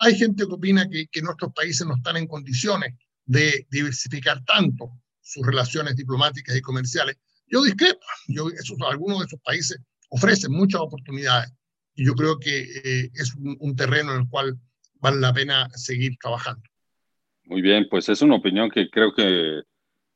Hay 0.00 0.14
gente 0.14 0.46
que 0.46 0.52
opina 0.52 0.88
que, 0.88 1.22
nuestros 1.22 1.52
países 1.52 1.86
no 1.86 1.96
están 1.96 2.16
en 2.16 2.26
condiciones 2.26 2.94
de 3.24 3.66
diversificar 3.70 4.44
tanto 4.44 4.92
sus 5.20 5.44
relaciones 5.46 5.96
diplomáticas 5.96 6.56
y 6.56 6.60
comerciales. 6.60 7.16
Yo 7.46 7.62
discrepo. 7.62 8.00
Yo, 8.28 8.48
esos, 8.48 8.76
algunos 8.88 9.20
de 9.20 9.26
esos 9.26 9.40
países 9.40 9.78
ofrecen 10.10 10.52
muchas 10.52 10.80
oportunidades 10.80 11.50
y 11.94 12.06
yo 12.06 12.14
creo 12.14 12.38
que 12.38 13.10
es 13.12 13.34
un, 13.34 13.56
un, 13.58 13.74
terreno 13.74 14.14
en 14.14 14.20
el 14.20 14.28
cual 14.28 14.58
vale 15.00 15.18
la 15.18 15.32
pena 15.32 15.68
seguir 15.74 16.16
trabajando. 16.20 16.62
Muy 17.44 17.60
bien, 17.60 17.86
pues 17.90 18.08
es 18.08 18.22
una 18.22 18.36
opinión 18.36 18.70
que 18.70 18.88
creo 18.88 19.12
que 19.12 19.62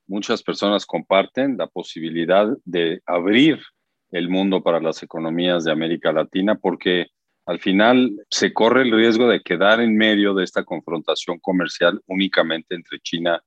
muchas 0.06 0.42
personas 0.42 0.86
comparten, 0.86 1.56
la 1.56 1.66
posibilidad 1.66 2.46
de 2.64 3.02
abrir 3.06 3.58
el 4.12 4.28
mundo 4.28 4.62
para 4.62 4.80
las 4.80 5.02
economías 5.02 5.64
de 5.64 5.72
América 5.72 6.12
Latina, 6.12 6.54
porque 6.54 7.08
al 7.46 7.58
final 7.58 8.12
se 8.30 8.52
corre 8.52 8.82
el 8.82 8.92
riesgo 8.92 9.26
de 9.28 9.42
quedar 9.42 9.80
en 9.80 9.96
medio 9.96 10.34
de 10.34 10.44
esta 10.44 10.64
confrontación 10.64 11.38
comercial 11.40 12.00
únicamente 12.06 12.74
entre 12.74 13.00
China 13.00 13.42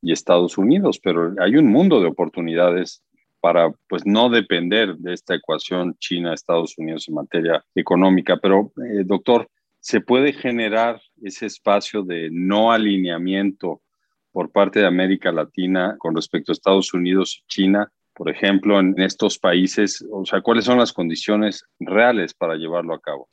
y 0.00 0.12
Estados 0.12 0.58
Unidos, 0.58 1.00
pero 1.02 1.34
hay 1.40 1.56
un 1.56 1.66
mundo 1.66 2.00
de 2.00 2.08
oportunidades 2.08 3.02
para 3.40 3.72
pues 3.88 4.06
no 4.06 4.30
depender 4.30 4.96
de 4.98 5.14
esta 5.14 5.34
ecuación 5.34 5.96
China-Estados 5.98 6.78
Unidos 6.78 7.08
en 7.08 7.14
materia 7.14 7.64
económica. 7.74 8.36
Pero, 8.36 8.72
eh, 8.76 9.02
doctor, 9.04 9.48
se 9.80 10.00
puede 10.00 10.32
generar 10.32 11.00
ese 11.20 11.46
espacio 11.46 12.04
de 12.04 12.28
no 12.30 12.70
alineamiento 12.70 13.82
por 14.30 14.52
parte 14.52 14.78
de 14.78 14.86
América 14.86 15.32
Latina 15.32 15.96
con 15.98 16.14
respecto 16.14 16.52
a 16.52 16.54
Estados 16.54 16.94
Unidos 16.94 17.42
y 17.42 17.46
China, 17.48 17.92
por 18.22 18.30
ejemplo, 18.30 18.78
en 18.78 18.94
estos 19.00 19.36
países? 19.36 20.04
O 20.12 20.24
sea, 20.24 20.40
¿cuáles 20.42 20.64
son 20.64 20.78
las 20.78 20.92
condiciones 20.92 21.64
reales 21.80 22.32
para 22.32 22.54
llevarlo 22.54 22.94
a 22.94 23.00
cabo? 23.00 23.28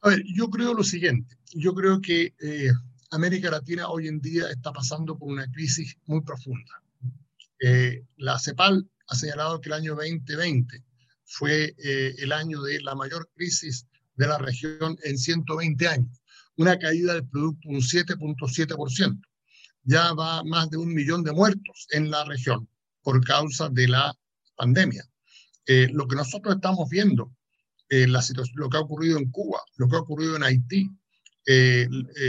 A 0.00 0.08
ver, 0.08 0.24
yo 0.34 0.50
creo 0.50 0.74
lo 0.74 0.82
siguiente. 0.82 1.36
Yo 1.54 1.72
creo 1.72 2.00
que 2.00 2.34
eh, 2.42 2.72
América 3.12 3.52
Latina 3.52 3.86
hoy 3.88 4.08
en 4.08 4.20
día 4.20 4.50
está 4.50 4.72
pasando 4.72 5.16
por 5.16 5.28
una 5.28 5.48
crisis 5.52 5.96
muy 6.06 6.22
profunda. 6.22 6.82
Eh, 7.60 8.02
la 8.16 8.36
CEPAL 8.36 8.84
ha 9.06 9.14
señalado 9.14 9.60
que 9.60 9.68
el 9.68 9.74
año 9.74 9.94
2020 9.94 10.82
fue 11.24 11.76
eh, 11.78 12.16
el 12.18 12.32
año 12.32 12.62
de 12.62 12.80
la 12.80 12.96
mayor 12.96 13.30
crisis 13.36 13.86
de 14.16 14.26
la 14.26 14.38
región 14.38 14.98
en 15.04 15.18
120 15.18 15.86
años, 15.86 16.20
una 16.56 16.76
caída 16.80 17.14
del 17.14 17.28
producto 17.28 17.68
un 17.68 17.76
7.7%. 17.76 19.20
Ya 19.84 20.12
va 20.14 20.42
más 20.42 20.68
de 20.68 20.78
un 20.78 20.92
millón 20.92 21.22
de 21.22 21.30
muertos 21.30 21.86
en 21.92 22.10
la 22.10 22.24
región 22.24 22.68
por 23.04 23.24
causa 23.24 23.68
de 23.68 23.86
la 23.86 24.12
pandemia. 24.62 25.04
Eh, 25.66 25.88
lo 25.92 26.06
que 26.06 26.16
nosotros 26.16 26.54
estamos 26.54 26.88
viendo, 26.88 27.34
eh, 27.88 28.06
la 28.06 28.22
situación, 28.22 28.54
lo 28.56 28.68
que 28.68 28.76
ha 28.76 28.80
ocurrido 28.80 29.18
en 29.18 29.30
Cuba, 29.30 29.60
lo 29.76 29.88
que 29.88 29.96
ha 29.96 30.00
ocurrido 30.00 30.36
en 30.36 30.44
Haití, 30.44 30.88
eh, 31.46 31.88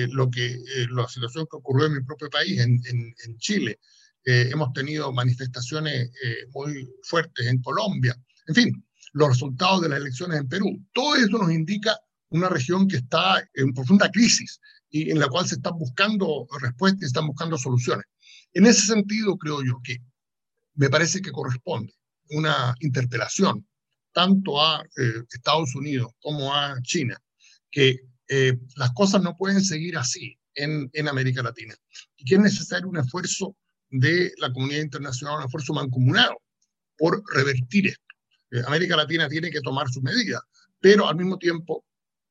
lo 0.09 0.31
que, 0.31 0.45
la 0.89 1.07
situación 1.07 1.45
que 1.49 1.57
ocurrió 1.57 1.85
en 1.85 1.93
mi 1.93 2.03
propio 2.03 2.29
país, 2.29 2.59
en, 2.59 2.81
en, 2.89 3.13
en 3.25 3.37
Chile, 3.37 3.79
hemos 4.25 4.71
tenido 4.73 5.11
manifestaciones 5.11 6.09
muy 6.53 6.89
fuertes 7.03 7.45
en 7.45 7.61
Colombia, 7.61 8.15
en 8.47 8.55
fin, 8.55 8.85
los 9.11 9.29
resultados 9.29 9.81
de 9.81 9.89
las 9.89 9.99
elecciones 9.99 10.39
en 10.39 10.47
Perú. 10.47 10.69
Todo 10.93 11.15
eso 11.15 11.37
nos 11.37 11.51
indica 11.51 11.99
una 12.29 12.49
región 12.49 12.87
que 12.87 12.97
está 12.97 13.47
en 13.53 13.73
profunda 13.73 14.09
crisis 14.09 14.59
y 14.89 15.11
en 15.11 15.19
la 15.19 15.27
cual 15.27 15.45
se 15.45 15.55
están 15.55 15.77
buscando 15.77 16.47
respuestas 16.61 17.03
y 17.03 17.05
están 17.05 17.27
buscando 17.27 17.57
soluciones. 17.57 18.05
En 18.53 18.65
ese 18.65 18.83
sentido, 18.93 19.37
creo 19.37 19.61
yo 19.61 19.79
que 19.83 19.97
me 20.75 20.89
parece 20.89 21.21
que 21.21 21.31
corresponde 21.31 21.93
una 22.29 22.75
interpelación 22.79 23.65
tanto 24.13 24.61
a 24.61 24.81
eh, 24.97 25.23
Estados 25.29 25.75
Unidos 25.75 26.13
como 26.21 26.53
a 26.53 26.79
China, 26.83 27.17
que 27.69 27.99
eh, 28.29 28.57
las 28.75 28.91
cosas 28.93 29.21
no 29.21 29.35
pueden 29.35 29.61
seguir 29.61 29.97
así 29.97 30.37
en, 30.55 30.89
en 30.93 31.07
América 31.07 31.41
Latina 31.41 31.75
y 32.15 32.23
que 32.23 32.35
es 32.35 32.41
necesario 32.41 32.87
un 32.87 32.97
esfuerzo 32.97 33.57
de 33.89 34.31
la 34.37 34.53
comunidad 34.53 34.81
internacional, 34.81 35.39
un 35.39 35.45
esfuerzo 35.45 35.73
mancomunado 35.73 36.37
por 36.97 37.23
revertir 37.33 37.87
esto. 37.87 38.01
Eh, 38.51 38.61
América 38.65 38.95
Latina 38.95 39.27
tiene 39.27 39.49
que 39.49 39.61
tomar 39.61 39.89
sus 39.89 40.03
medidas, 40.03 40.41
pero 40.79 41.07
al 41.07 41.15
mismo 41.15 41.37
tiempo 41.37 41.83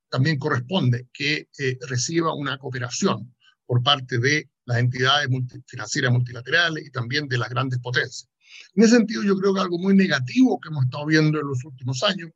también 0.08 0.38
corresponde 0.38 1.08
que 1.12 1.48
reciba 1.88 2.34
una 2.34 2.58
cooperación 2.58 3.34
por 3.64 3.82
parte 3.82 4.18
de 4.18 4.50
las 4.66 4.78
entidades 4.78 5.28
financieras 5.66 6.12
multilaterales 6.12 6.86
y 6.86 6.90
también 6.90 7.26
de 7.28 7.38
las 7.38 7.48
grandes 7.48 7.78
potencias. 7.78 8.28
En 8.74 8.84
ese 8.84 8.96
sentido, 8.96 9.22
yo 9.22 9.36
creo 9.36 9.54
que 9.54 9.60
algo 9.60 9.78
muy 9.78 9.94
negativo 9.94 10.58
que 10.60 10.68
hemos 10.68 10.84
estado 10.84 11.06
viendo 11.06 11.40
en 11.40 11.46
los 11.46 11.64
últimos 11.64 12.02
años 12.02 12.30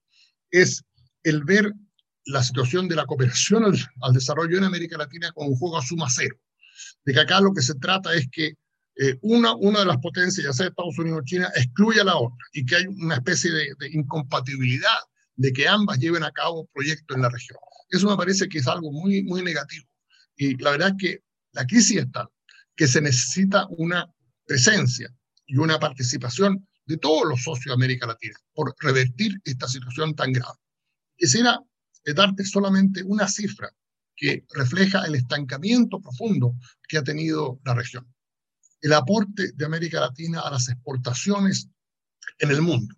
es 0.51 0.83
el 1.23 1.45
ver 1.45 1.73
la 2.27 2.43
situación 2.43 2.89
de 2.89 2.97
la 2.97 3.07
cooperación 3.07 3.65
al, 3.65 3.77
al 4.03 4.13
desarrollo 4.13 4.59
en 4.59 4.65
América 4.65 4.99
Latina 4.99 5.31
con 5.33 5.49
un 5.49 5.57
juego 5.57 5.79
a 5.79 5.83
suma 5.83 6.07
cero. 6.11 6.37
De 7.05 7.13
que 7.13 7.21
acá 7.21 7.41
lo 7.41 7.53
que 7.53 7.63
se 7.63 7.75
trata 7.75 8.15
es 8.15 8.29
que 8.31 8.55
eh, 8.99 9.19
una, 9.21 9.55
una 9.55 9.81
de 9.81 9.87
las 9.87 9.99
potencias, 9.99 10.47
ya 10.47 10.53
sea 10.55 10.69
Estados 10.69 10.99
Unidos 10.99 11.21
o 11.21 11.25
China, 11.25 11.51
excluye 11.55 12.01
a 12.01 12.05
la 12.05 12.17
otra 12.17 12.39
y 12.53 12.65
que 12.65 12.77
hay 12.77 12.87
una 12.87 13.17
especie 13.17 13.51
de, 13.53 13.75
incompatibilidad 13.93 14.99
de 15.35 15.53
que 15.53 15.69
ambas 15.69 15.99
lleven 15.99 16.25
a 16.25 16.31
cabo 16.31 16.67
proyectos 16.73 17.15
en 17.15 17.23
la 17.23 17.29
región. 17.29 17.59
Eso 17.91 18.09
me 18.09 18.17
parece 18.17 18.49
que 18.49 18.59
es 18.59 18.67
algo 18.67 18.91
muy, 18.91 19.23
muy 19.23 19.43
negativo. 19.43 19.85
Y 20.37 20.57
la 20.57 20.71
verdad 20.71 20.89
es 20.89 20.95
que 20.99 21.21
la 21.53 21.67
crisis 21.67 21.99
es 21.99 22.11
tal 22.11 22.29
que 22.75 22.87
se 22.87 23.03
necesita 23.03 23.67
una 23.71 24.11
presencia 24.47 25.15
y 25.47 25.57
una 25.57 25.79
participación 25.79 26.67
de 26.87 26.99
todos 26.99 27.29
los 27.29 27.43
socios 27.43 27.67
de 27.67 27.75
América 27.75 28.07
Latina 28.07 28.38
por 28.55 28.75
revertir 28.81 29.41
esta 29.45 29.69
situación 29.69 30.15
tan 30.15 30.33
grave. 30.33 30.59
Quisiera 31.17 31.61
darte 32.15 32.45
solamente 32.45 33.03
una 33.03 33.29
cifra 33.29 33.71
que 34.15 34.45
refleja 34.55 35.05
el 35.05 35.15
estancamiento 35.15 36.00
profundo 36.00 36.55
que 36.88 36.99
ha 36.99 37.05
tenido 37.05 37.61
la 37.65 37.75
región 37.75 38.07
el 38.87 38.93
aporte 38.93 39.53
de 39.53 39.65
América 39.65 40.00
Latina 40.00 40.41
a 40.41 40.50
las 40.50 40.69
exportaciones 40.69 41.69
en 42.38 42.50
el 42.50 42.62
mundo, 42.62 42.95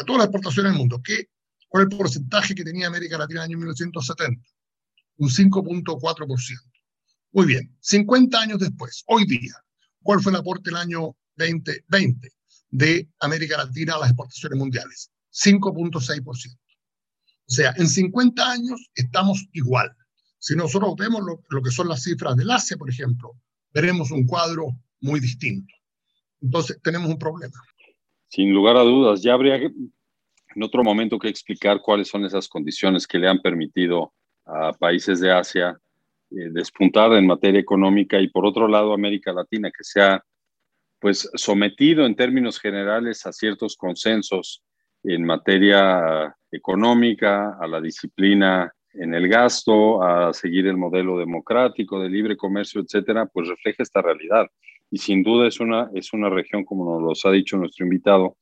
a 0.00 0.04
todas 0.04 0.20
las 0.20 0.26
exportaciones 0.26 0.70
en 0.70 0.74
el 0.74 0.78
mundo. 0.78 1.00
¿Qué, 1.02 1.28
¿Cuál 1.68 1.84
el 1.84 1.96
porcentaje 1.96 2.54
que 2.54 2.64
tenía 2.64 2.86
América 2.86 3.18
Latina 3.18 3.40
en 3.40 3.44
el 3.44 3.50
año 3.50 3.58
1970? 3.58 4.42
Un 5.18 5.28
5.4%. 5.28 6.58
Muy 7.32 7.46
bien, 7.46 7.76
50 7.80 8.40
años 8.40 8.58
después, 8.58 9.04
hoy 9.06 9.26
día, 9.26 9.54
¿cuál 10.02 10.20
fue 10.20 10.32
el 10.32 10.38
aporte 10.38 10.70
del 10.70 10.76
año 10.76 11.16
2020 11.36 12.28
de 12.70 13.08
América 13.20 13.56
Latina 13.58 13.94
a 13.94 14.00
las 14.00 14.10
exportaciones 14.10 14.58
mundiales? 14.58 15.10
5.6%. 15.32 16.58
O 17.44 17.54
sea, 17.54 17.74
en 17.76 17.88
50 17.88 18.50
años 18.50 18.90
estamos 18.94 19.44
igual. 19.52 19.90
Si 20.38 20.56
nosotros 20.56 20.94
vemos 20.96 21.22
lo, 21.22 21.42
lo, 21.48 21.62
que 21.62 21.70
son 21.70 21.88
las 21.88 22.02
cifras 22.02 22.36
del 22.36 22.50
Asia, 22.50 22.76
por 22.76 22.90
ejemplo, 22.90 23.32
veremos 23.72 24.10
un 24.10 24.26
cuadro 24.26 24.68
muy 25.00 25.20
distinto. 25.20 25.72
Entonces, 26.40 26.80
tenemos 26.82 27.08
un 27.08 27.18
problema. 27.18 27.54
Sin 28.28 28.52
lugar 28.52 28.76
a 28.76 28.82
dudas, 28.82 29.22
ya 29.22 29.34
habría 29.34 29.56
en 29.56 30.62
otro 30.62 30.82
momento 30.82 31.18
que 31.18 31.28
explicar 31.28 31.80
cuáles 31.80 32.08
son 32.08 32.24
esas 32.24 32.48
condiciones 32.48 33.06
que 33.06 33.18
le 33.18 33.28
han 33.28 33.40
permitido 33.40 34.12
a 34.44 34.72
países 34.72 35.20
de 35.20 35.32
Asia 35.32 35.78
eh, 36.30 36.48
despuntar 36.50 37.12
en 37.12 37.26
materia 37.26 37.60
económica 37.60 38.20
y 38.20 38.28
por 38.28 38.46
otro 38.46 38.66
lado 38.68 38.92
América 38.92 39.32
Latina 39.32 39.70
que 39.70 39.84
se 39.84 40.00
ha 40.00 40.24
pues 41.02 41.28
sometido 41.34 42.06
en 42.06 42.14
términos 42.14 42.60
generales 42.60 43.26
a 43.26 43.32
ciertos 43.32 43.76
consensos 43.76 44.62
en 45.02 45.24
materia 45.24 46.32
económica, 46.52 47.58
a 47.60 47.66
la 47.66 47.80
disciplina 47.80 48.72
en 48.94 49.12
el 49.12 49.28
gasto, 49.28 50.00
a 50.00 50.32
seguir 50.32 50.68
el 50.68 50.76
modelo 50.76 51.18
democrático 51.18 52.00
de 52.00 52.08
libre 52.08 52.36
comercio, 52.36 52.80
etcétera, 52.80 53.26
pues 53.26 53.48
refleja 53.48 53.82
esta 53.82 54.00
realidad 54.00 54.46
y 54.92 54.98
sin 54.98 55.24
duda 55.24 55.48
es 55.48 55.58
una, 55.58 55.90
es 55.92 56.12
una 56.12 56.28
región, 56.28 56.64
como 56.64 57.00
nos 57.00 57.24
lo 57.24 57.30
ha 57.30 57.32
dicho 57.32 57.56
nuestro 57.56 57.84
invitado, 57.84 58.36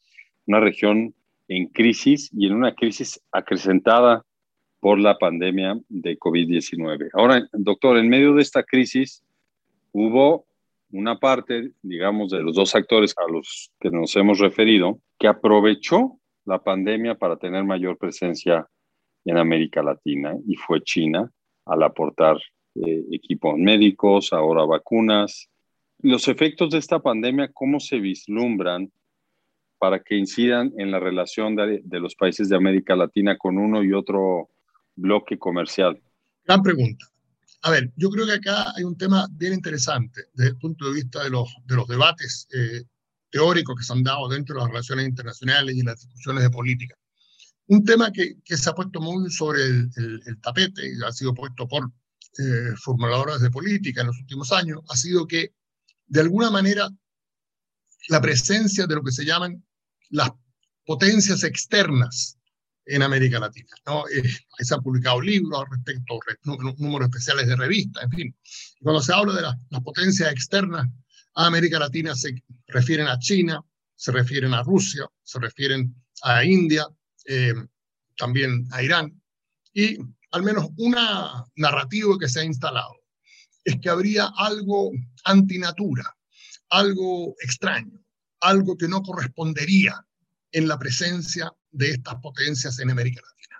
una 0.46 0.60
región 0.60 1.14
en 1.48 1.68
crisis 1.68 2.28
y 2.36 2.46
en 2.46 2.54
una 2.54 2.74
crisis 2.74 3.22
acrecentada 3.32 4.22
por 4.80 4.98
la 4.98 5.16
pandemia 5.16 5.78
de 5.88 6.18
COVID-19. 6.18 7.08
Ahora, 7.14 7.48
doctor, 7.52 7.96
en 7.96 8.08
medio 8.10 8.34
de 8.34 8.42
esta 8.42 8.64
crisis 8.64 9.22
hubo 9.92 10.44
una 10.92 11.18
parte, 11.18 11.72
digamos, 11.82 12.30
de 12.30 12.42
los 12.42 12.54
dos 12.54 12.74
actores 12.74 13.14
a 13.16 13.30
los 13.30 13.70
que 13.80 13.90
nos 13.90 14.14
hemos 14.16 14.38
referido, 14.38 15.00
que 15.18 15.28
aprovechó 15.28 16.18
la 16.44 16.62
pandemia 16.62 17.14
para 17.16 17.36
tener 17.36 17.64
mayor 17.64 17.98
presencia 17.98 18.66
en 19.24 19.36
América 19.36 19.82
Latina 19.82 20.34
y 20.46 20.56
fue 20.56 20.82
China 20.82 21.30
al 21.66 21.82
aportar 21.82 22.38
eh, 22.74 23.04
equipos 23.12 23.56
médicos, 23.56 24.32
ahora 24.32 24.64
vacunas, 24.64 25.48
los 26.02 26.28
efectos 26.28 26.70
de 26.70 26.78
esta 26.78 27.00
pandemia, 27.00 27.50
¿cómo 27.52 27.78
se 27.78 27.98
vislumbran 27.98 28.90
para 29.78 30.02
que 30.02 30.16
incidan 30.16 30.72
en 30.78 30.90
la 30.90 30.98
relación 30.98 31.56
de, 31.56 31.82
los 31.90 32.14
países 32.14 32.48
de 32.48 32.56
América 32.56 32.96
Latina 32.96 33.36
con 33.36 33.58
uno 33.58 33.82
y 33.82 33.92
otro 33.92 34.48
bloque 34.96 35.38
comercial? 35.38 36.00
Gran 36.44 36.62
pregunta. 36.62 37.06
A 37.62 37.70
ver, 37.70 37.92
yo 37.96 38.08
creo 38.10 38.26
que 38.26 38.32
acá 38.32 38.72
hay 38.74 38.84
un 38.84 38.96
tema 38.96 39.28
bien 39.32 39.52
interesante 39.52 40.28
desde 40.32 40.50
el 40.50 40.58
punto 40.58 40.86
de 40.86 40.94
vista 40.94 41.22
de 41.22 41.30
los, 41.30 41.48
de 41.66 41.76
los 41.76 41.86
debates 41.86 42.48
eh, 42.54 42.84
teóricos 43.30 43.76
que 43.76 43.84
se 43.84 43.92
han 43.92 44.02
dado 44.02 44.28
dentro 44.28 44.54
de 44.54 44.60
las 44.62 44.70
relaciones 44.70 45.06
internacionales 45.06 45.76
y 45.76 45.82
las 45.82 46.00
discusiones 46.00 46.42
de 46.42 46.50
política. 46.50 46.96
Un 47.66 47.84
tema 47.84 48.10
que, 48.10 48.36
que 48.44 48.56
se 48.56 48.70
ha 48.70 48.74
puesto 48.74 49.00
muy 49.00 49.30
sobre 49.30 49.62
el, 49.64 49.90
el, 49.96 50.40
tapete 50.40 50.82
y 50.88 51.04
ha 51.04 51.12
sido 51.12 51.34
puesto 51.34 51.68
por 51.68 51.92
eh, 52.38 52.74
formuladores 52.76 53.40
de 53.40 53.50
política 53.50 54.00
en 54.00 54.08
los 54.08 54.18
últimos 54.18 54.52
años 54.52 54.80
ha 54.88 54.96
sido 54.96 55.26
que, 55.26 55.52
de 56.06 56.20
alguna 56.20 56.50
manera, 56.50 56.88
la 58.08 58.20
presencia 58.20 58.86
de 58.86 58.94
lo 58.94 59.02
que 59.02 59.12
se 59.12 59.24
llaman 59.24 59.64
las 60.08 60.30
potencias 60.86 61.44
externas 61.44 62.39
en 62.86 63.02
América 63.02 63.38
Latina. 63.38 63.70
¿no? 63.86 64.04
Eh, 64.08 64.22
se 64.58 64.74
han 64.74 64.82
publicado 64.82 65.20
libros 65.20 65.60
al 65.60 65.70
respecto, 65.70 66.18
números 66.78 67.08
especiales 67.08 67.46
de 67.46 67.56
revistas, 67.56 68.04
en 68.04 68.10
fin. 68.10 68.36
Cuando 68.80 69.02
se 69.02 69.12
habla 69.12 69.34
de 69.34 69.42
las 69.42 69.82
potencias 69.82 70.32
externas 70.32 70.86
a 71.34 71.46
América 71.46 71.78
Latina, 71.78 72.14
se 72.14 72.42
refieren 72.66 73.06
a 73.06 73.18
China, 73.18 73.60
se 73.94 74.12
refieren 74.12 74.54
a 74.54 74.62
Rusia, 74.62 75.06
se 75.22 75.38
refieren 75.38 75.94
a 76.22 76.44
India, 76.44 76.86
eh, 77.26 77.54
también 78.16 78.66
a 78.72 78.82
Irán. 78.82 79.20
Y 79.72 79.98
al 80.32 80.42
menos 80.42 80.68
una 80.76 81.44
narrativa 81.56 82.16
que 82.18 82.28
se 82.28 82.40
ha 82.40 82.44
instalado 82.44 82.94
es 83.64 83.76
que 83.80 83.90
habría 83.90 84.30
algo 84.36 84.90
antinatura, 85.24 86.16
algo 86.70 87.34
extraño, 87.42 88.02
algo 88.40 88.76
que 88.76 88.88
no 88.88 89.02
correspondería 89.02 90.04
en 90.52 90.66
la 90.66 90.78
presencia 90.78 91.52
de 91.70 91.90
estas 91.90 92.16
potencias 92.16 92.78
en 92.78 92.90
América 92.90 93.20
Latina. 93.20 93.56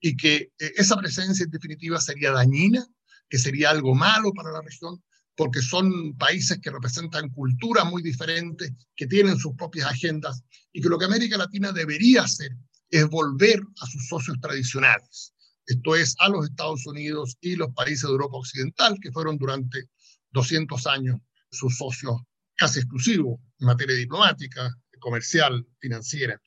Y 0.00 0.16
que 0.16 0.52
eh, 0.58 0.72
esa 0.76 0.96
presencia 0.96 1.44
en 1.44 1.50
definitiva 1.50 2.00
sería 2.00 2.32
dañina, 2.32 2.84
que 3.28 3.38
sería 3.38 3.70
algo 3.70 3.94
malo 3.94 4.32
para 4.32 4.52
la 4.52 4.60
región, 4.60 5.02
porque 5.36 5.62
son 5.62 6.16
países 6.18 6.58
que 6.60 6.70
representan 6.70 7.30
culturas 7.30 7.86
muy 7.86 8.02
diferentes, 8.02 8.72
que 8.94 9.06
tienen 9.06 9.38
sus 9.38 9.54
propias 9.54 9.86
agendas, 9.86 10.42
y 10.72 10.80
que 10.80 10.88
lo 10.88 10.98
que 10.98 11.06
América 11.06 11.38
Latina 11.38 11.72
debería 11.72 12.22
hacer 12.22 12.52
es 12.90 13.08
volver 13.08 13.62
a 13.80 13.86
sus 13.86 14.06
socios 14.06 14.38
tradicionales, 14.40 15.32
esto 15.66 15.96
es, 15.96 16.14
a 16.18 16.28
los 16.28 16.46
Estados 16.46 16.86
Unidos 16.86 17.36
y 17.40 17.56
los 17.56 17.72
países 17.72 18.02
de 18.02 18.10
Europa 18.10 18.36
Occidental, 18.36 18.98
que 19.00 19.12
fueron 19.12 19.38
durante 19.38 19.88
200 20.32 20.86
años 20.86 21.20
sus 21.50 21.76
socios 21.76 22.20
casi 22.56 22.80
exclusivos 22.80 23.40
en 23.60 23.66
materia 23.66 23.96
diplomática, 23.96 24.74
comercial, 25.00 25.66
financiera. 25.78 26.40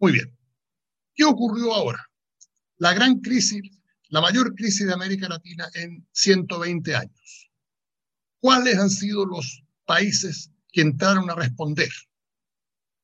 Muy 0.00 0.12
bien. 0.12 0.34
¿Qué 1.14 1.24
ocurrió 1.24 1.74
ahora? 1.74 2.02
La 2.78 2.94
gran 2.94 3.20
crisis, 3.20 3.60
la 4.08 4.22
mayor 4.22 4.54
crisis 4.54 4.86
de 4.86 4.94
América 4.94 5.28
Latina 5.28 5.68
en 5.74 6.08
120 6.12 6.96
años. 6.96 7.50
¿Cuáles 8.40 8.78
han 8.78 8.88
sido 8.88 9.26
los 9.26 9.62
países 9.84 10.50
que 10.72 10.80
entraron 10.80 11.28
a 11.28 11.34
responder? 11.34 11.90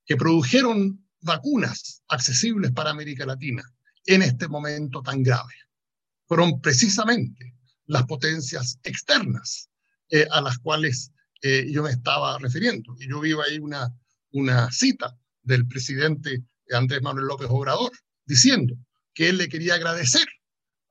Que 0.06 0.16
produjeron 0.16 1.06
vacunas 1.20 2.02
accesibles 2.08 2.72
para 2.72 2.90
América 2.90 3.26
Latina 3.26 3.62
en 4.06 4.22
este 4.22 4.48
momento 4.48 5.02
tan 5.02 5.22
grave. 5.22 5.52
Fueron 6.26 6.62
precisamente 6.62 7.54
las 7.84 8.06
potencias 8.06 8.78
externas 8.82 9.68
eh, 10.08 10.26
a 10.30 10.40
las 10.40 10.58
cuales 10.58 11.12
eh, 11.42 11.66
yo 11.70 11.82
me 11.82 11.90
estaba 11.90 12.38
refiriendo. 12.38 12.96
Y 12.98 13.10
yo 13.10 13.20
vi 13.20 13.32
ahí 13.32 13.58
una, 13.58 13.94
una 14.30 14.70
cita 14.70 15.14
del 15.42 15.68
presidente 15.68 16.42
Andrés 16.72 17.02
Manuel 17.02 17.26
López 17.26 17.48
Obrador, 17.50 17.92
diciendo 18.24 18.74
que 19.14 19.28
él 19.28 19.38
le 19.38 19.48
quería 19.48 19.74
agradecer 19.74 20.26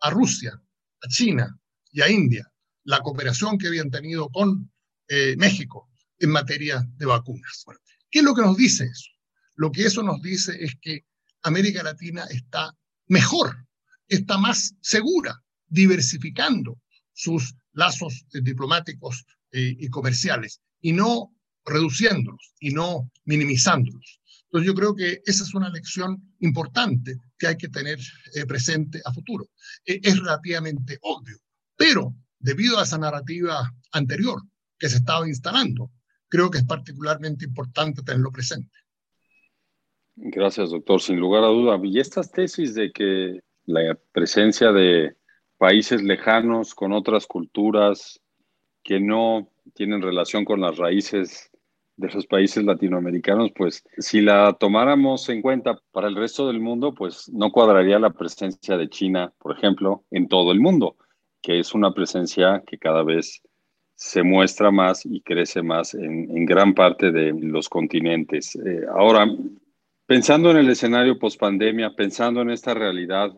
a 0.01 0.09
Rusia, 0.09 0.53
a 1.01 1.07
China 1.07 1.59
y 1.91 2.01
a 2.01 2.09
India 2.09 2.49
la 2.83 2.99
cooperación 2.99 3.57
que 3.57 3.67
habían 3.67 3.89
tenido 3.89 4.29
con 4.29 4.71
eh, 5.07 5.35
México 5.37 5.89
en 6.19 6.31
materia 6.31 6.85
de 6.97 7.05
vacunas. 7.05 7.65
¿Qué 8.09 8.19
es 8.19 8.25
lo 8.25 8.33
que 8.33 8.41
nos 8.41 8.55
dice 8.55 8.85
eso? 8.85 9.09
Lo 9.55 9.71
que 9.71 9.85
eso 9.85 10.03
nos 10.03 10.21
dice 10.21 10.55
es 10.63 10.75
que 10.81 11.05
América 11.43 11.83
Latina 11.83 12.25
está 12.29 12.75
mejor, 13.07 13.67
está 14.07 14.37
más 14.37 14.73
segura, 14.81 15.43
diversificando 15.67 16.79
sus 17.13 17.55
lazos 17.73 18.25
eh, 18.33 18.41
diplomáticos 18.41 19.25
eh, 19.51 19.75
y 19.79 19.89
comerciales 19.89 20.61
y 20.81 20.93
no 20.93 21.35
reduciéndolos 21.65 22.53
y 22.59 22.71
no 22.71 23.11
minimizándolos. 23.25 24.21
Entonces 24.45 24.67
yo 24.67 24.73
creo 24.73 24.95
que 24.95 25.21
esa 25.25 25.43
es 25.43 25.53
una 25.53 25.69
lección 25.69 26.21
importante 26.39 27.17
que 27.37 27.47
hay 27.47 27.57
que 27.57 27.69
tener 27.69 27.99
eh, 28.35 28.45
presente 28.45 29.01
a 29.03 29.11
futuro. 29.11 29.49
E, 29.85 29.99
es 30.03 30.17
relativamente 30.19 30.97
obvio, 31.01 31.37
pero 31.75 32.15
debido 32.39 32.79
a 32.79 32.83
esa 32.83 32.97
narrativa 32.97 33.69
anterior 33.91 34.41
que 34.77 34.89
se 34.89 34.97
estaba 34.97 35.27
instalando, 35.27 35.91
creo 36.29 36.49
que 36.49 36.59
es 36.59 36.65
particularmente 36.65 37.45
importante 37.45 38.03
tenerlo 38.03 38.31
presente. 38.31 38.77
Gracias, 40.15 40.69
doctor. 40.69 41.01
Sin 41.01 41.19
lugar 41.19 41.43
a 41.43 41.47
duda. 41.47 41.79
Y 41.83 41.99
estas 41.99 42.31
tesis 42.31 42.73
de 42.73 42.91
que 42.91 43.41
la 43.65 43.97
presencia 44.13 44.71
de 44.71 45.17
países 45.57 46.01
lejanos 46.01 46.73
con 46.73 46.93
otras 46.93 47.25
culturas 47.25 48.21
que 48.83 48.99
no 48.99 49.51
tienen 49.73 50.01
relación 50.01 50.45
con 50.45 50.61
las 50.61 50.77
raíces 50.77 51.49
de 51.97 52.11
los 52.11 52.27
países 52.27 52.63
latinoamericanos, 52.63 53.51
pues 53.55 53.83
si 53.97 54.21
la 54.21 54.53
tomáramos 54.59 55.29
en 55.29 55.41
cuenta 55.41 55.79
para 55.91 56.07
el 56.07 56.15
resto 56.15 56.47
del 56.47 56.59
mundo, 56.59 56.93
pues 56.93 57.29
no 57.29 57.51
cuadraría 57.51 57.99
la 57.99 58.09
presencia 58.11 58.77
de 58.77 58.89
China, 58.89 59.33
por 59.39 59.57
ejemplo, 59.57 60.03
en 60.11 60.27
todo 60.27 60.51
el 60.51 60.59
mundo, 60.59 60.97
que 61.41 61.59
es 61.59 61.73
una 61.73 61.93
presencia 61.93 62.63
que 62.65 62.77
cada 62.77 63.03
vez 63.03 63.41
se 63.95 64.23
muestra 64.23 64.71
más 64.71 65.05
y 65.05 65.21
crece 65.21 65.61
más 65.61 65.93
en, 65.93 66.45
gran 66.45 66.73
parte 66.73 67.11
de 67.11 67.33
los 67.33 67.69
continentes. 67.69 68.55
Eh, 68.57 68.81
ahora, 68.93 69.25
pensando 70.05 70.51
en 70.51 70.57
el 70.57 70.69
escenario 70.69 71.17
post-pandemia, 71.17 71.95
pensando 71.95 72.41
en 72.41 72.49
esta 72.49 72.73
realidad 72.73 73.31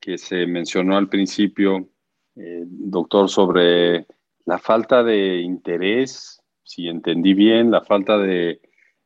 que 0.00 0.18
se 0.18 0.46
mencionó 0.46 0.96
al 0.96 1.08
principio, 1.08 1.88
eh, 2.34 2.64
doctor, 2.66 3.28
sobre 3.28 4.06
la 4.46 4.58
falta 4.58 5.04
de 5.04 5.40
interés 5.40 6.39
si 6.62 6.88
entendí 6.88 7.34
bien, 7.34 7.70
la 7.70 7.82
falta 7.82 8.18
de 8.18 8.60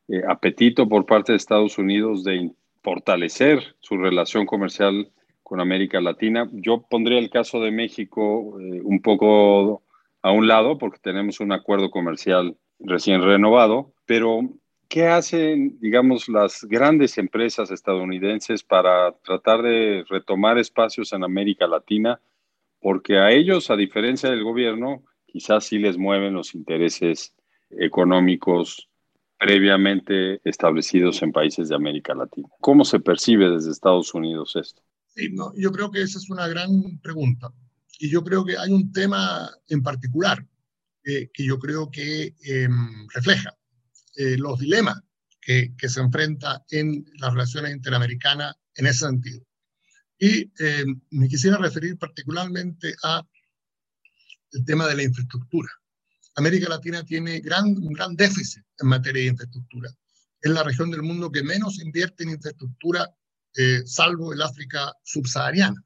eh, 0.09 0.23
apetito 0.29 0.89
por 0.89 1.07
parte 1.07 1.33
de 1.33 1.37
Estados 1.37 1.79
Unidos 1.79 2.25
de 2.25 2.51
fortalecer 2.83 3.77
su 3.81 3.97
relación 3.97 4.45
comercial 4.45 5.11
con 5.43 5.61
América 5.61 6.01
Latina. 6.01 6.49
Yo 6.53 6.83
pondría 6.83 7.19
el 7.19 7.31
caso 7.31 7.61
de 7.61 7.71
México 7.71 8.61
eh, 8.61 8.81
un 8.83 9.01
poco 9.01 9.83
a 10.23 10.31
un 10.31 10.47
lado 10.47 10.79
porque 10.79 10.99
tenemos 10.99 11.41
un 11.41 11.53
acuerdo 11.53 11.91
comercial 11.91 12.57
recién 12.81 13.23
renovado, 13.23 13.93
pero 14.05 14.41
¿qué 14.89 15.07
hacen, 15.07 15.79
digamos, 15.81 16.29
las 16.29 16.65
grandes 16.65 17.19
empresas 17.19 17.71
estadounidenses 17.71 18.63
para 18.63 19.13
tratar 19.23 19.63
de 19.63 20.05
retomar 20.09 20.59
espacios 20.59 21.13
en 21.13 21.25
América 21.25 21.67
Latina? 21.67 22.21
Porque 22.81 23.19
a 23.19 23.31
ellos, 23.31 23.71
a 23.71 23.77
diferencia 23.77 24.31
del 24.31 24.45
gobierno, 24.45 25.03
quizás 25.27 25.65
sí 25.65 25.79
les 25.79 25.97
mueven 25.97 26.35
los 26.35 26.55
intereses 26.55 27.35
económicos 27.79 28.89
previamente 29.39 30.41
establecidos 30.45 31.23
en 31.23 31.33
países 31.33 31.69
de 31.69 31.75
América 31.75 32.15
Latina. 32.15 32.49
¿Cómo 32.61 32.85
se 32.85 33.01
percibe 33.01 33.51
desde 33.51 33.71
Estados 33.71 34.15
Unidos 34.15 34.57
esto? 34.57 34.83
Sí, 35.15 35.29
no, 35.31 35.53
yo 35.57 35.71
creo 35.71 35.91
que 35.91 36.03
esa 36.03 36.19
es 36.19 36.31
una 36.31 36.49
gran 36.49 36.99
pregunta. 37.03 37.53
Y 37.99 38.11
yo 38.11 38.25
creo 38.25 38.45
que 38.45 38.57
hay 38.59 38.73
un 38.73 38.93
tema 38.93 39.51
en 39.69 39.83
particular 39.83 40.45
que 41.05 41.45
yo 41.45 41.59
creo 41.59 41.91
que 41.91 42.35
em, 42.45 43.07
refleja 43.15 43.55
eh, 44.17 44.39
los 44.39 44.59
dilemas 44.59 45.03
que, 45.41 45.75
que, 45.77 45.89
se 45.89 46.01
enfrenta 46.01 46.65
en 46.71 47.05
las 47.19 47.33
relaciones 47.33 47.75
interamericanas 47.75 48.55
en 48.77 48.87
ese 48.87 49.01
sentido. 49.01 49.45
Y 50.19 50.51
em, 50.59 51.01
me 51.11 51.29
quisiera 51.29 51.59
referir 51.59 51.99
particularmente 51.99 52.95
a 53.03 53.23
el 54.53 54.65
tema 54.65 54.87
de 54.87 54.97
la 54.97 55.03
infraestructura. 55.03 55.69
América 56.37 56.69
Latina 56.69 57.05
tiene 57.05 57.41
gran, 57.41 57.67
un 57.67 57.93
gran 57.93 58.17
déficit 58.17 58.65
en 58.79 58.89
materia 58.89 59.23
de 59.23 59.29
infraestructura. 59.29 59.91
Es 60.41 60.51
la 60.51 60.63
región 60.63 60.91
del 60.91 61.03
mundo 61.03 61.31
que 61.31 61.43
menos 61.43 61.81
invierte 61.81 62.25
en 62.25 62.31
infraestructura, 62.31 63.09
eh, 63.57 63.83
salvo 63.87 64.33
el 64.33 64.43
África 64.43 64.93
subsahariana. 65.05 65.83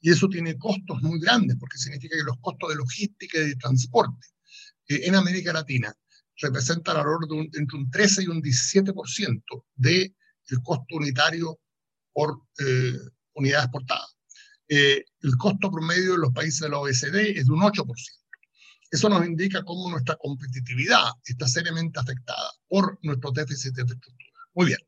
Y 0.00 0.10
eso 0.10 0.28
tiene 0.28 0.58
costos 0.58 1.00
muy 1.02 1.20
grandes, 1.20 1.56
porque 1.60 1.78
significa 1.78 2.16
que 2.16 2.24
los 2.24 2.38
costos 2.40 2.70
de 2.70 2.76
logística 2.76 3.38
y 3.38 3.48
de 3.48 3.56
transporte 3.56 4.26
eh, 4.88 5.02
en 5.04 5.14
América 5.14 5.52
Latina 5.52 5.94
representan 6.38 6.96
alrededor 6.96 7.28
de 7.28 7.58
entre 7.60 7.78
un 7.78 7.90
13 7.90 8.22
y 8.24 8.26
un 8.26 8.42
17% 8.42 9.64
del 9.74 10.14
costo 10.64 10.96
unitario 10.96 11.60
por 12.12 12.42
eh, 12.58 12.98
unidad 13.34 13.64
exportada. 13.64 14.06
el 14.68 15.36
costo 15.38 15.70
promedio 15.70 16.12
de 16.12 16.18
los 16.18 16.32
países 16.32 16.60
de 16.60 16.70
la 16.70 16.78
OECD 16.78 17.38
es 17.38 17.46
de 17.46 17.52
un 17.52 17.60
8%. 17.60 18.21
Eso 18.92 19.08
nos 19.08 19.24
indica 19.24 19.64
cómo 19.64 19.90
nuestra 19.90 20.16
competitividad 20.16 21.12
está 21.24 21.48
seriamente 21.48 21.98
afectada 21.98 22.50
por 22.68 22.98
nuestro 23.02 23.30
déficit 23.30 23.74
de 23.74 23.82
infraestructura. 23.82 24.30
Muy 24.52 24.66
bien. 24.66 24.78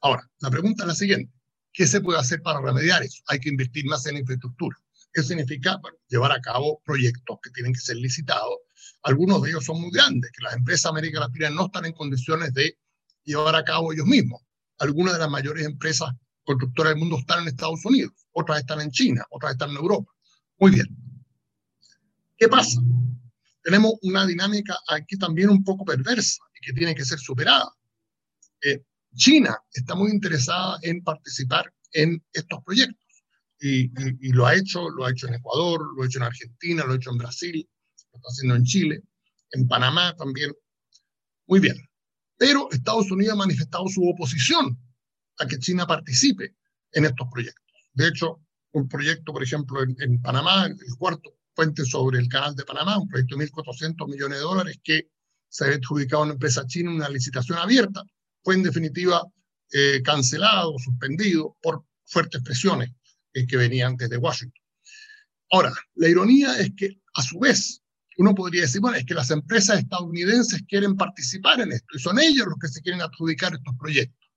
Ahora, 0.00 0.26
la 0.38 0.50
pregunta 0.50 0.84
es 0.84 0.88
la 0.88 0.94
siguiente. 0.94 1.30
¿Qué 1.70 1.86
se 1.86 2.00
puede 2.00 2.18
hacer 2.18 2.40
para 2.40 2.62
remediar 2.62 3.02
eso? 3.02 3.22
Hay 3.26 3.40
que 3.40 3.50
invertir 3.50 3.84
más 3.84 4.06
en 4.06 4.16
infraestructura. 4.16 4.74
Eso 5.12 5.28
significa 5.28 5.78
llevar 6.08 6.32
a 6.32 6.40
cabo 6.40 6.80
proyectos 6.82 7.38
que 7.42 7.50
tienen 7.50 7.74
que 7.74 7.80
ser 7.80 7.96
licitados. 7.96 8.56
Algunos 9.02 9.42
de 9.42 9.50
ellos 9.50 9.66
son 9.66 9.82
muy 9.82 9.90
grandes, 9.90 10.30
que 10.32 10.42
las 10.42 10.54
empresas 10.54 10.84
de 10.84 10.98
América 10.98 11.20
Latina 11.20 11.50
no 11.50 11.66
están 11.66 11.84
en 11.84 11.92
condiciones 11.92 12.54
de 12.54 12.78
llevar 13.24 13.54
a 13.54 13.64
cabo 13.64 13.92
ellos 13.92 14.06
mismos. 14.06 14.40
Algunas 14.78 15.12
de 15.12 15.20
las 15.20 15.30
mayores 15.30 15.66
empresas 15.66 16.10
constructoras 16.42 16.94
del 16.94 17.00
mundo 17.00 17.18
están 17.18 17.42
en 17.42 17.48
Estados 17.48 17.84
Unidos, 17.84 18.14
otras 18.32 18.60
están 18.60 18.80
en 18.80 18.90
China, 18.90 19.26
otras 19.28 19.52
están 19.52 19.70
en 19.70 19.76
Europa. 19.76 20.10
Muy 20.58 20.70
bien. 20.70 20.86
¿Qué 22.38 22.48
pasa? 22.48 22.80
Tenemos 23.62 23.94
una 24.02 24.26
dinámica 24.26 24.76
aquí 24.88 25.16
también 25.16 25.48
un 25.48 25.62
poco 25.62 25.84
perversa 25.84 26.42
y 26.54 26.66
que 26.66 26.72
tiene 26.72 26.94
que 26.94 27.04
ser 27.04 27.18
superada. 27.18 27.70
Eh, 28.60 28.82
China 29.14 29.56
está 29.72 29.94
muy 29.94 30.10
interesada 30.10 30.78
en 30.82 31.02
participar 31.02 31.72
en 31.92 32.22
estos 32.32 32.62
proyectos 32.64 32.98
y, 33.60 33.88
lo 34.32 34.46
ha 34.46 34.56
hecho, 34.56 34.90
lo 34.90 35.04
ha 35.04 35.12
hecho 35.12 35.28
en 35.28 35.34
Ecuador, 35.34 35.80
lo 35.96 36.02
ha 36.02 36.06
hecho 36.06 36.18
en 36.18 36.24
Argentina, 36.24 36.84
lo 36.84 36.92
ha 36.92 36.96
hecho 36.96 37.10
en 37.10 37.18
Brasil, 37.18 37.68
lo 38.12 38.16
está 38.16 38.28
haciendo 38.28 38.56
en 38.56 38.64
Chile, 38.64 39.02
en 39.52 39.68
Panamá 39.68 40.16
también. 40.16 40.52
Muy 41.46 41.60
bien. 41.60 41.76
Pero 42.36 42.68
Estados 42.72 43.10
Unidos 43.12 43.34
ha 43.34 43.36
manifestado 43.36 43.86
su 43.86 44.02
oposición 44.08 44.76
a 45.38 45.46
que 45.46 45.58
China 45.58 45.86
participe 45.86 46.56
en 46.92 47.04
estos 47.04 47.28
proyectos. 47.30 47.64
De 47.92 48.08
hecho, 48.08 48.40
un 48.72 48.88
proyecto, 48.88 49.32
por 49.32 49.42
ejemplo, 49.44 49.82
en, 49.82 49.94
en 50.00 50.20
Panamá, 50.20 50.66
el 50.66 50.96
cuarto 50.98 51.38
puente 51.54 51.84
sobre 51.84 52.18
el 52.18 52.28
canal 52.28 52.54
de 52.54 52.64
Panamá, 52.64 52.98
un 52.98 53.08
proyecto 53.08 53.36
de 53.36 53.46
1.400 53.46 54.08
millones 54.08 54.38
de 54.38 54.44
dólares 54.44 54.80
que 54.82 55.08
se 55.48 55.64
había 55.64 55.76
adjudicado 55.76 56.22
a 56.22 56.24
una 56.24 56.34
empresa 56.34 56.66
china 56.66 56.90
una 56.90 57.08
licitación 57.08 57.58
abierta, 57.58 58.02
fue 58.42 58.54
en 58.54 58.62
definitiva 58.62 59.22
eh, 59.72 60.00
cancelado, 60.02 60.74
suspendido 60.78 61.56
por 61.62 61.84
fuertes 62.04 62.42
presiones 62.42 62.90
eh, 63.34 63.46
que 63.46 63.56
venían 63.56 63.96
desde 63.96 64.16
Washington. 64.16 64.62
Ahora, 65.50 65.72
la 65.94 66.08
ironía 66.08 66.58
es 66.58 66.72
que 66.76 67.00
a 67.14 67.22
su 67.22 67.38
vez 67.38 67.82
uno 68.18 68.34
podría 68.34 68.62
decir, 68.62 68.80
bueno, 68.80 68.96
es 68.96 69.04
que 69.04 69.14
las 69.14 69.30
empresas 69.30 69.78
estadounidenses 69.78 70.62
quieren 70.68 70.96
participar 70.96 71.60
en 71.60 71.72
esto 71.72 71.96
y 71.96 71.98
son 71.98 72.18
ellos 72.18 72.46
los 72.46 72.58
que 72.58 72.68
se 72.68 72.80
quieren 72.80 73.00
adjudicar 73.02 73.54
estos 73.54 73.74
proyectos. 73.78 74.30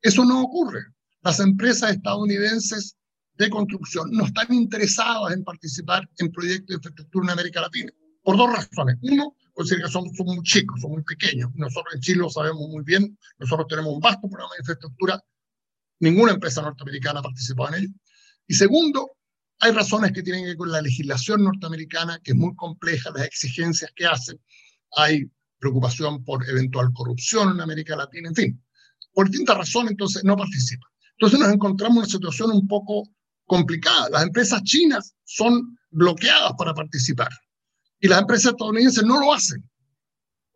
Eso 0.00 0.24
no 0.24 0.42
ocurre. 0.42 0.84
Las 1.22 1.38
empresas 1.40 1.92
estadounidenses 1.92 2.96
de 3.42 3.50
construcción 3.50 4.10
no 4.10 4.24
están 4.26 4.52
interesadas 4.52 5.32
en 5.32 5.44
participar 5.44 6.08
en 6.18 6.30
proyectos 6.30 6.68
de 6.68 6.74
infraestructura 6.74 7.24
en 7.26 7.30
América 7.30 7.60
Latina, 7.60 7.92
por 8.22 8.36
dos 8.36 8.52
razones. 8.52 8.96
Uno, 9.02 9.36
pues 9.54 9.70
que 9.70 9.88
son, 9.88 10.14
son 10.14 10.26
muy 10.26 10.42
chicos, 10.42 10.80
son 10.80 10.92
muy 10.92 11.02
pequeños. 11.02 11.50
Nosotros 11.54 11.94
en 11.94 12.00
Chile 12.00 12.18
lo 12.20 12.30
sabemos 12.30 12.68
muy 12.68 12.82
bien, 12.84 13.18
nosotros 13.38 13.66
tenemos 13.68 13.92
un 13.92 14.00
vasto 14.00 14.28
programa 14.28 14.52
de 14.54 14.62
infraestructura, 14.62 15.20
ninguna 16.00 16.32
empresa 16.32 16.62
norteamericana 16.62 17.20
ha 17.20 17.22
participado 17.22 17.74
en 17.74 17.82
ello. 17.82 17.94
Y 18.46 18.54
segundo, 18.54 19.12
hay 19.60 19.72
razones 19.72 20.12
que 20.12 20.22
tienen 20.22 20.42
que 20.42 20.48
ver 20.48 20.56
con 20.56 20.72
la 20.72 20.82
legislación 20.82 21.44
norteamericana, 21.44 22.18
que 22.22 22.32
es 22.32 22.36
muy 22.36 22.54
compleja, 22.56 23.10
las 23.10 23.26
exigencias 23.26 23.92
que 23.94 24.06
hacen, 24.06 24.40
hay 24.96 25.30
preocupación 25.58 26.24
por 26.24 26.48
eventual 26.48 26.92
corrupción 26.92 27.50
en 27.52 27.60
América 27.60 27.94
Latina, 27.96 28.28
en 28.28 28.34
fin, 28.34 28.64
por 29.12 29.28
distintas 29.28 29.56
razones 29.56 29.92
entonces 29.92 30.24
no 30.24 30.36
participan. 30.36 30.90
Entonces 31.12 31.38
nos 31.38 31.52
encontramos 31.52 31.96
en 31.96 31.98
una 31.98 32.08
situación 32.08 32.50
un 32.50 32.66
poco 32.66 33.08
complicada. 33.46 34.08
Las 34.10 34.22
empresas 34.22 34.62
chinas 34.62 35.14
son 35.24 35.78
bloqueadas 35.90 36.52
para 36.58 36.74
participar 36.74 37.30
y 38.00 38.08
las 38.08 38.20
empresas 38.20 38.52
estadounidenses 38.52 39.04
no 39.04 39.20
lo 39.20 39.32
hacen. 39.32 39.62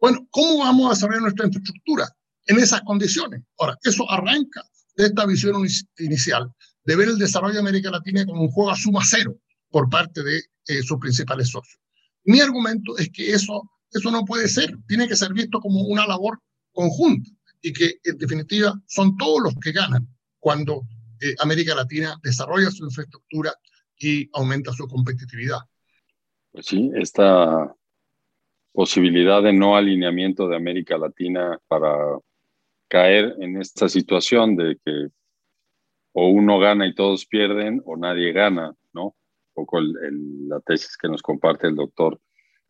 Bueno, 0.01 0.27
¿cómo 0.31 0.59
vamos 0.59 0.87
a 0.87 0.95
desarrollar 0.95 1.23
nuestra 1.23 1.47
infraestructura 1.47 2.09
en 2.47 2.59
esas 2.59 2.83
condiciones? 2.83 3.43
Ahora, 3.59 3.77
eso 3.83 4.11
arranca 4.11 4.63
de 4.97 5.07
esta 5.07 5.25
visión 5.27 5.67
inicial 5.99 6.53
de 6.85 6.97
ver 6.97 7.09
el 7.09 7.19
desarrollo 7.19 7.55
de 7.55 7.61
América 7.61 7.91
Latina 7.91 8.25
como 8.27 8.43
un 8.43 8.51
juego 8.51 8.71
a 8.71 8.77
suma 8.77 9.01
cero 9.05 9.37
por 9.71 9.89
parte 9.89 10.23
de 10.23 10.39
eh, 10.69 10.83
sus 10.83 10.99
principales 10.99 11.49
socios. 11.49 11.81
Mi 12.25 12.41
argumento 12.41 12.97
es 12.99 13.11
que 13.11 13.33
eso, 13.33 13.63
eso 13.91 14.11
no 14.11 14.25
puede 14.25 14.49
ser, 14.49 14.77
tiene 14.89 15.07
que 15.07 15.17
ser 15.17 15.33
visto 15.33 15.61
como 15.61 15.83
una 15.83 16.07
labor 16.07 16.41
conjunta 16.73 17.31
y 17.63 17.73
que 17.73 17.99
en 18.05 18.19
definitiva 18.19 18.75
son 18.87 19.17
todos 19.17 19.43
los 19.43 19.55
que 19.63 19.73
ganan 19.73 20.09
cuando 20.41 20.83
eh, 21.21 21.35
América 21.39 21.75
Latina 21.75 22.19
desarrolla 22.23 22.71
su 22.71 22.85
infraestructura 22.85 23.53
y 23.99 24.29
aumenta 24.33 24.73
su 24.73 24.87
competitividad. 24.87 25.59
Pues 26.53 26.67
sí, 26.67 26.91
esta 26.95 27.75
posibilidad 28.73 29.43
de 29.43 29.53
no 29.53 29.77
alineamiento 29.77 30.49
de 30.49 30.57
América 30.57 30.99
Latina 30.99 31.59
para 31.67 31.97
caer 32.89 33.35
en 33.41 33.61
esta 33.61 33.89
situación 33.89 34.57
de 34.57 34.79
que 34.85 35.09
o 36.13 36.29
uno 36.29 36.59
gana 36.59 36.87
y 36.87 36.95
todos 36.95 37.27
pierden 37.27 37.83
o 37.85 37.97
nadie 37.97 38.33
gana, 38.33 38.75
¿no? 38.95 39.05
Un 39.05 39.15
poco 39.55 39.81
la 39.81 40.61
tesis 40.61 40.97
que 40.97 41.09
nos 41.09 41.21
comparte 41.21 41.67
el 41.67 41.77
doctor 41.77 42.19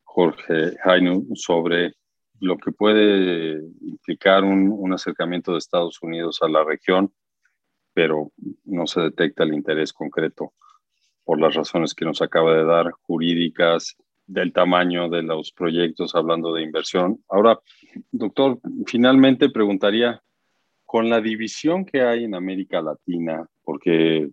Jorge 0.02 0.76
Hainu 0.82 1.28
sobre 1.34 1.94
lo 2.40 2.56
que 2.58 2.72
puede 2.72 3.60
implicar 3.82 4.42
un, 4.42 4.68
un 4.72 4.92
acercamiento 4.92 5.52
de 5.52 5.58
Estados 5.58 6.02
Unidos 6.02 6.38
a 6.42 6.48
la 6.48 6.64
región 6.64 7.12
pero 7.96 8.30
no 8.66 8.86
se 8.86 9.00
detecta 9.00 9.42
el 9.44 9.54
interés 9.54 9.90
concreto 9.90 10.52
por 11.24 11.40
las 11.40 11.54
razones 11.54 11.94
que 11.94 12.04
nos 12.04 12.20
acaba 12.20 12.54
de 12.54 12.62
dar, 12.62 12.90
jurídicas, 12.90 13.96
del 14.26 14.52
tamaño 14.52 15.08
de 15.08 15.22
los 15.22 15.50
proyectos, 15.50 16.14
hablando 16.14 16.52
de 16.52 16.62
inversión. 16.62 17.24
Ahora, 17.26 17.58
doctor, 18.12 18.60
finalmente 18.84 19.48
preguntaría, 19.48 20.22
con 20.84 21.08
la 21.08 21.22
división 21.22 21.86
que 21.86 22.02
hay 22.02 22.24
en 22.24 22.34
América 22.34 22.82
Latina, 22.82 23.48
porque 23.64 24.28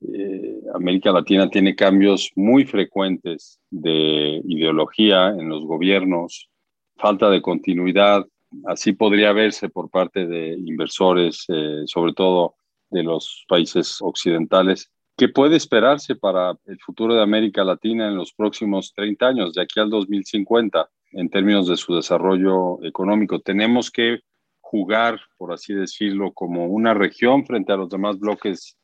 eh, 0.00 0.60
América 0.74 1.12
Latina 1.12 1.50
tiene 1.50 1.76
cambios 1.76 2.32
muy 2.36 2.64
frecuentes 2.64 3.60
de 3.70 4.40
ideología 4.46 5.28
en 5.28 5.50
los 5.50 5.66
gobiernos, 5.66 6.48
falta 6.96 7.28
de 7.28 7.42
continuidad, 7.42 8.24
así 8.64 8.94
podría 8.94 9.32
verse 9.34 9.68
por 9.68 9.90
parte 9.90 10.26
de 10.26 10.54
inversores, 10.54 11.44
eh, 11.48 11.82
sobre 11.84 12.14
todo 12.14 12.54
de 12.94 13.02
los 13.02 13.44
países 13.48 13.98
occidentales. 14.00 14.90
¿Qué 15.16 15.28
puede 15.28 15.56
esperarse 15.56 16.14
para 16.14 16.56
el 16.66 16.78
futuro 16.80 17.14
de 17.14 17.22
América 17.22 17.64
Latina 17.64 18.08
en 18.08 18.16
los 18.16 18.32
próximos 18.32 18.92
30 18.94 19.26
años, 19.26 19.52
de 19.52 19.62
aquí 19.62 19.80
al 19.80 19.90
2050, 19.90 20.88
en 21.12 21.28
términos 21.28 21.66
de 21.68 21.76
su 21.76 21.94
desarrollo 21.94 22.82
económico? 22.84 23.40
Tenemos 23.40 23.90
que 23.90 24.20
jugar, 24.60 25.20
por 25.36 25.52
así 25.52 25.74
decirlo, 25.74 26.32
como 26.32 26.66
una 26.66 26.94
región 26.94 27.44
frente 27.44 27.72
a 27.72 27.76
los 27.76 27.88
demás 27.88 28.18
bloques 28.18 28.76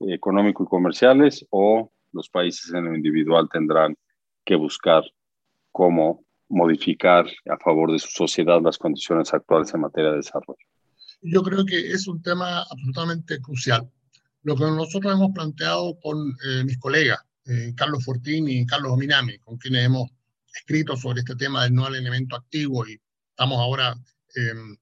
económicos 0.00 0.66
y 0.66 0.70
comerciales 0.70 1.46
o 1.50 1.92
los 2.12 2.28
países 2.28 2.74
en 2.74 2.84
lo 2.84 2.96
individual 2.96 3.48
tendrán 3.50 3.96
que 4.44 4.56
buscar 4.56 5.04
cómo 5.70 6.24
modificar 6.48 7.26
a 7.48 7.56
favor 7.58 7.92
de 7.92 8.00
su 8.00 8.08
sociedad 8.08 8.60
las 8.60 8.76
condiciones 8.76 9.32
actuales 9.32 9.72
en 9.72 9.80
materia 9.80 10.10
de 10.10 10.16
desarrollo 10.16 10.71
yo 11.22 11.42
creo 11.42 11.64
que 11.64 11.92
es 11.92 12.06
un 12.08 12.20
tema 12.22 12.62
absolutamente 12.62 13.40
crucial. 13.40 13.90
Lo 14.42 14.56
que 14.56 14.64
nosotros 14.64 15.12
hemos 15.12 15.32
planteado 15.32 15.98
con 16.00 16.36
eh, 16.44 16.64
mis 16.64 16.78
colegas, 16.78 17.20
eh, 17.44 17.72
Carlos 17.76 18.04
Fortín 18.04 18.48
y 18.48 18.66
Carlos 18.66 18.92
Ominami, 18.92 19.38
con 19.38 19.56
quienes 19.56 19.86
hemos 19.86 20.10
escrito 20.52 20.96
sobre 20.96 21.20
este 21.20 21.36
tema 21.36 21.62
del 21.62 21.74
no 21.74 21.86
elemento 21.86 22.36
activo 22.36 22.86
y 22.86 23.00
estamos 23.30 23.58
ahora 23.58 23.94
em, 24.34 24.76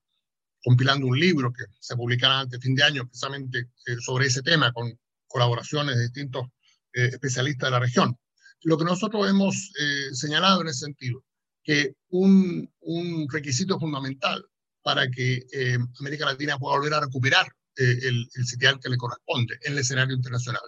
compilando 0.63 1.07
un 1.07 1.19
libro 1.19 1.53
que 1.53 1.65
se 1.79 1.95
publicará 1.95 2.41
antes 2.41 2.59
de 2.59 2.67
fin 2.67 2.75
de 2.75 2.83
año 2.83 3.07
precisamente 3.07 3.71
eh, 3.87 3.97
sobre 4.01 4.27
ese 4.27 4.43
tema 4.43 4.73
con 4.73 4.99
colaboraciones 5.29 5.97
de 5.97 6.03
distintos 6.03 6.47
especialistas 6.93 7.69
de 7.69 7.71
la 7.71 7.79
región. 7.79 8.19
Lo 8.63 8.77
que 8.77 8.85
nosotros 8.85 9.31
hemos 9.31 9.71
señalado 10.13 10.61
en 10.61 10.67
ese 10.67 10.87
sentido, 10.87 11.23
que 11.63 11.95
un, 12.09 12.69
un 12.81 13.29
requisito 13.31 13.79
fundamental 13.79 14.45
para 14.83 15.11
que 15.11 15.47
eh, 15.53 15.79
América 15.99 16.27
Latina 16.27 16.59
pueda 16.59 16.77
volver 16.77 16.95
a 16.95 17.01
recuperar 17.01 17.47
eh, 17.77 17.99
el, 18.03 18.29
el, 18.35 18.47
sitial 18.47 18.79
que 18.81 18.89
le 18.89 18.97
corresponde 18.97 19.59
en 19.63 19.73
el 19.73 19.79
escenario 19.79 20.15
internacional. 20.15 20.63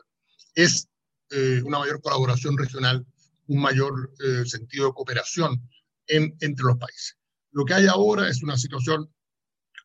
Es 0.55 0.89
eh, 1.31 1.63
una 1.65 1.79
mayor 1.79 2.01
colaboración 2.01 2.57
regional, 2.57 3.07
un 3.47 3.61
mayor 3.61 4.13
sentido 4.47 4.87
de 4.87 4.93
cooperación 4.93 5.69
en, 6.07 6.35
entre 6.41 6.65
los 6.65 6.79
países. 6.79 7.17
Lo 7.51 7.65
que 7.65 7.75
hay 7.75 7.87
ahora 7.87 8.29
es 8.29 8.43
una 8.43 8.57
situación 8.57 9.13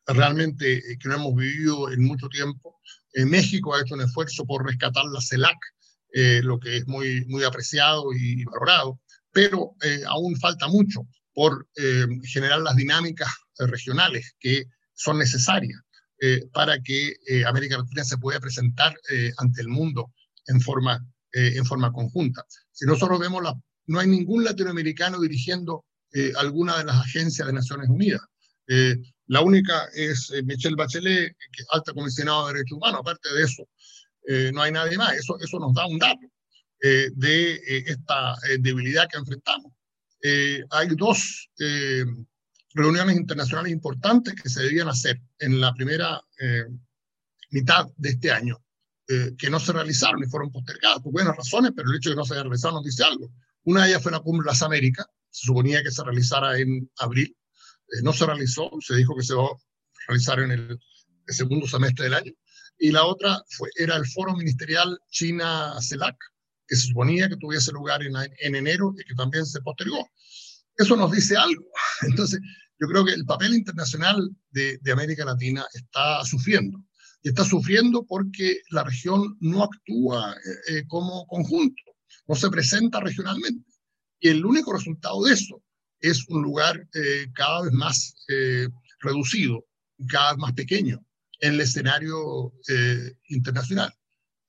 realmente 0.06 0.80
que 0.98 1.08
no 1.08 1.16
hemos 1.16 1.34
vivido 1.34 1.90
en 1.90 2.04
mucho 2.04 2.28
tiempo. 2.28 2.80
México 3.14 3.74
ha 3.74 3.82
hecho 3.82 3.94
un 3.94 4.02
esfuerzo 4.02 4.46
por 4.46 4.64
rescatar 4.64 5.04
la 5.06 5.20
CELAC, 5.20 5.58
lo 6.44 6.58
que 6.60 6.78
es 6.78 6.86
muy, 6.86 7.26
muy 7.26 7.44
apreciado 7.44 8.12
y 8.14 8.44
valorado, 8.44 9.00
pero 9.32 9.74
aún 10.06 10.36
falta 10.36 10.68
mucho 10.68 11.06
por 11.38 11.68
generar 12.24 12.60
las 12.62 12.74
dinámicas 12.74 13.28
regionales 13.58 14.34
que 14.40 14.64
son 14.92 15.20
necesarias 15.20 15.78
eh, 16.20 16.48
para 16.52 16.80
que 16.82 17.14
eh, 17.28 17.44
América 17.46 17.78
Latina 17.78 18.02
se 18.02 18.18
pueda 18.18 18.40
presentar 18.40 18.92
eh, 19.08 19.30
ante 19.36 19.60
el 19.60 19.68
mundo 19.68 20.12
en 20.48 20.60
forma, 20.60 20.98
en 21.32 21.64
forma 21.64 21.92
conjunta. 21.92 22.44
Si 22.72 22.86
nosotros 22.86 23.20
vemos, 23.20 23.40
la, 23.40 23.54
no 23.86 24.00
hay 24.00 24.08
ningún 24.08 24.42
latinoamericano 24.42 25.20
dirigiendo 25.20 25.84
alguna 26.38 26.78
de 26.78 26.86
las 26.86 26.96
agencias 26.96 27.46
de 27.46 27.52
Naciones 27.52 27.88
Unidas. 27.88 28.22
la 29.26 29.40
única 29.40 29.84
es 29.94 30.32
Michelle 30.44 30.74
Bachelet, 30.74 31.36
que 31.52 31.62
alta 31.70 31.92
comisionada 31.92 32.48
de 32.48 32.54
derechos 32.54 32.78
humanos. 32.78 33.00
Aparte 33.02 33.28
de 33.32 33.44
eso, 33.44 33.62
no 34.52 34.62
hay 34.62 34.72
nadie 34.72 34.96
más. 34.96 35.12
Eso, 35.12 35.38
eso 35.38 35.60
nos 35.60 35.74
da 35.74 35.86
un 35.86 35.98
dato. 35.98 36.26
de 36.80 37.60
esta 37.86 38.34
debilidad 38.58 39.06
que 39.08 39.18
enfrentamos. 39.18 39.77
Hay 40.22 40.88
dos 40.96 41.50
reuniones 42.74 43.16
internacionales 43.16 43.72
importantes 43.72 44.34
que 44.34 44.48
se 44.48 44.62
debían 44.62 44.88
hacer 44.88 45.20
en 45.38 45.60
la 45.60 45.72
primera 45.74 46.20
mitad 47.50 47.86
de 47.96 48.10
este 48.10 48.30
año, 48.30 48.62
que 49.06 49.50
no 49.50 49.60
se 49.60 49.72
realizaron 49.72 50.22
y 50.22 50.26
fueron 50.26 50.50
postergadas 50.50 51.00
por 51.00 51.12
buenas 51.12 51.36
razones, 51.36 51.72
pero 51.74 51.90
el 51.90 51.96
hecho 51.96 52.10
de 52.10 52.14
que 52.14 52.20
no 52.20 52.24
se 52.24 52.34
haya 52.34 52.42
realizado 52.42 52.74
nos 52.74 52.84
dice 52.84 53.04
algo. 53.04 53.30
Una 53.64 53.84
de 53.84 53.90
ellas 53.90 54.02
fue 54.02 54.12
la 54.12 54.20
cumbre 54.20 54.44
de 54.44 54.52
las 54.52 54.62
Américas, 54.62 55.06
se 55.30 55.46
suponía 55.46 55.82
que 55.82 55.90
se 55.90 56.02
realizara 56.02 56.58
en 56.58 56.90
abril, 56.98 57.36
no 58.02 58.12
se 58.12 58.26
realizó, 58.26 58.70
se 58.80 58.96
dijo 58.96 59.14
que 59.16 59.24
se 59.24 59.34
va 59.34 59.44
a 59.44 59.56
realizar 60.08 60.40
en 60.40 60.50
el, 60.52 60.78
segundo 61.26 61.66
semestre 61.66 62.04
del 62.04 62.14
año. 62.14 62.32
Y 62.78 62.90
la 62.90 63.04
otra 63.04 63.42
fue, 63.50 63.68
era 63.76 63.96
el 63.96 64.06
foro 64.06 64.34
ministerial 64.34 64.98
China-CELAC, 65.10 66.16
que 66.68 66.76
se 66.76 66.88
suponía 66.88 67.28
que 67.28 67.36
tuviese 67.36 67.72
lugar 67.72 68.02
en, 68.02 68.14
en 68.16 68.54
enero 68.54 68.94
y 68.96 69.04
que 69.04 69.14
también 69.14 69.46
se 69.46 69.60
postergó. 69.62 70.08
Eso 70.76 70.96
nos 70.96 71.10
dice 71.10 71.36
algo. 71.36 71.64
Entonces, 72.02 72.40
yo 72.78 72.86
creo 72.86 73.04
que 73.04 73.14
el 73.14 73.24
papel 73.24 73.54
internacional 73.54 74.30
de, 74.50 74.78
de, 74.78 74.92
América 74.92 75.24
Latina 75.24 75.64
está 75.74 76.24
sufriendo. 76.24 76.78
Y 77.22 77.30
está 77.30 77.44
sufriendo 77.44 78.04
porque 78.06 78.60
la 78.70 78.84
región 78.84 79.36
no 79.40 79.64
actúa 79.64 80.34
eh, 80.34 80.76
eh, 80.76 80.84
como 80.86 81.26
conjunto, 81.26 81.82
no 82.28 82.36
se 82.36 82.48
presenta 82.48 83.00
regionalmente. 83.00 83.68
Y 84.20 84.28
el 84.28 84.44
único 84.44 84.72
resultado 84.72 85.24
de 85.24 85.32
eso 85.32 85.60
es 86.00 86.28
un 86.28 86.42
lugar 86.42 86.88
eh, 86.94 87.26
cada 87.34 87.62
vez 87.62 87.72
más 87.72 88.14
reducido, 89.00 89.66
cada 90.08 90.32
vez 90.32 90.38
más 90.38 90.52
pequeño 90.52 91.04
en 91.40 91.54
el 91.54 91.60
escenario 91.60 92.52
eh, 92.68 93.14
internacional. 93.28 93.92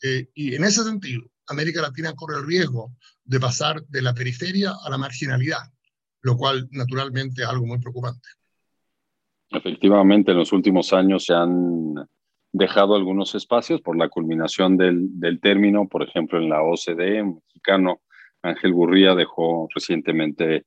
Eh, 0.01 0.29
y 0.33 0.55
en 0.55 0.63
ese 0.63 0.83
sentido, 0.83 1.23
América 1.49 1.81
Latina 1.81 2.13
corre 2.15 2.37
el 2.37 2.47
riesgo 2.47 2.91
de 3.23 3.39
pasar 3.39 3.81
de 3.87 4.01
la 4.01 4.13
periferia 4.13 4.73
a 4.83 4.89
la 4.89 4.97
marginalidad, 4.97 5.63
lo 6.21 6.37
cual 6.37 6.67
naturalmente 6.71 7.41
es 7.41 7.47
algo 7.47 7.65
muy 7.65 7.79
preocupante. 7.79 8.27
Efectivamente, 9.49 10.31
en 10.31 10.37
los 10.37 10.53
últimos 10.53 10.93
años 10.93 11.25
se 11.25 11.33
han 11.33 11.95
dejado 12.51 12.95
algunos 12.95 13.35
espacios 13.35 13.81
por 13.81 13.97
la 13.97 14.09
culminación 14.09 14.77
del, 14.77 15.39
término, 15.41 15.87
por 15.87 16.03
ejemplo, 16.03 16.39
en 16.39 16.49
la 16.49 16.61
OCDE, 16.61 17.23
mexicano 17.23 18.01
Ángel 18.41 18.73
Gurría 18.73 19.15
dejó 19.15 19.67
recientemente 19.73 20.65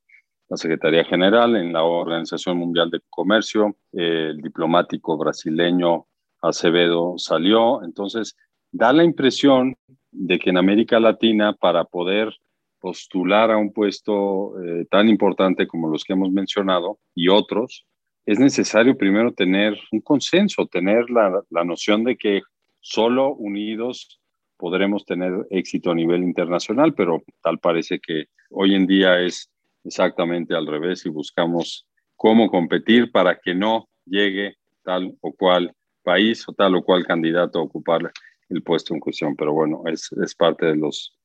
la 0.49 0.57
Secretaría 0.57 1.03
General 1.05 1.55
en 1.55 1.73
la 1.73 1.83
Organización 1.83 2.57
Mundial 2.57 2.91
de 2.91 3.01
Comercio, 3.09 3.77
el 3.91 4.37
diplomático 4.37 5.17
brasileño 5.17 6.05
Acevedo 6.41 7.15
salió. 7.17 7.83
Entonces, 7.83 8.35
da 8.73 8.91
la 8.91 9.03
impresión 9.03 9.77
de 10.11 10.39
que 10.39 10.49
en 10.49 10.57
América 10.57 10.99
Latina, 10.99 11.53
para 11.53 11.85
poder 11.85 12.35
postular 12.79 13.51
a 13.51 13.57
un 13.57 13.71
puesto 13.71 14.61
eh, 14.61 14.85
tan 14.89 15.07
importante 15.07 15.67
como 15.67 15.87
los 15.87 16.03
que 16.03 16.13
hemos 16.13 16.31
mencionado 16.31 16.99
y 17.15 17.29
otros, 17.29 17.85
es 18.25 18.39
necesario 18.39 18.97
primero 18.97 19.31
tener 19.31 19.79
un 19.91 20.01
consenso, 20.01 20.65
tener 20.65 21.09
la, 21.09 21.41
la 21.49 21.63
noción 21.63 22.03
de 22.03 22.17
que 22.17 22.41
solo 22.81 23.33
unidos 23.35 24.19
podremos 24.57 25.05
tener 25.05 25.33
éxito 25.49 25.91
a 25.91 25.95
nivel 25.95 26.23
internacional, 26.23 26.93
pero 26.93 27.23
tal 27.41 27.59
parece 27.59 27.99
que 27.99 28.25
hoy 28.49 28.75
en 28.75 28.87
día 28.87 29.19
es 29.19 29.49
exactamente 29.83 30.55
al 30.55 30.67
revés 30.67 31.05
y 31.05 31.09
buscamos 31.09 31.85
cómo 32.15 32.49
competir 32.49 33.11
para 33.11 33.39
que 33.39 33.53
no 33.53 33.87
llegue 34.05 34.55
tal 34.83 35.15
o 35.21 35.31
cual 35.33 35.73
país 36.03 36.47
o 36.47 36.53
tal 36.53 36.75
o 36.75 36.83
cual 36.83 37.05
candidato 37.05 37.59
a 37.59 37.63
ocupar 37.63 38.11
el 38.53 38.63
puesto 38.63 38.93
en 38.93 38.99
cuestión. 38.99 39.35
Pero 39.35 39.53
bueno, 39.53 39.83
es, 39.85 40.09
es 40.23 40.35
parte 40.35 40.67
de 40.67 40.75
los, 40.75 41.17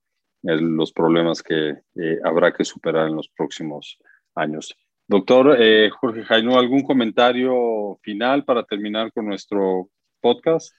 los 0.43 0.93
problemas 0.93 1.43
que 1.43 1.71
eh, 1.71 2.19
habrá 2.25 2.53
que 2.53 2.65
superar 2.65 3.09
en 3.09 3.17
los 3.17 3.29
próximos 3.29 3.99
años. 4.35 4.75
Doctor 5.07 5.57
eh, 5.59 5.91
Jorge 5.91 6.25
Jaino, 6.25 6.59
¿algún 6.59 6.83
comentario 6.83 7.99
final 8.03 8.45
para 8.45 8.65
terminar 8.65 9.13
con 9.13 9.27
nuestro 9.27 9.91
podcast? 10.21 10.73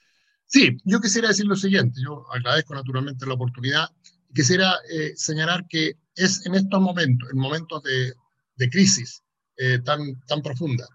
Sí, 0.46 0.76
yo 0.84 1.00
quisiera 1.00 1.28
decir 1.28 1.46
lo 1.46 1.56
siguiente. 1.56 2.00
Yo 2.04 2.24
agradezco 2.32 2.74
naturalmente 2.74 3.26
la 3.26 3.34
oportunidad 3.34 3.88
quisiera 4.32 4.74
eh, 4.92 5.12
señalar 5.16 5.66
que 5.68 5.94
es 6.14 6.46
en 6.46 6.54
estos 6.54 6.80
momentos, 6.80 7.28
en 7.32 7.38
momentos 7.38 7.82
de, 7.82 8.12
de 8.56 8.70
crisis 8.70 9.22
tan, 9.84 10.18
tan 10.26 10.40
profunda, 10.40 10.86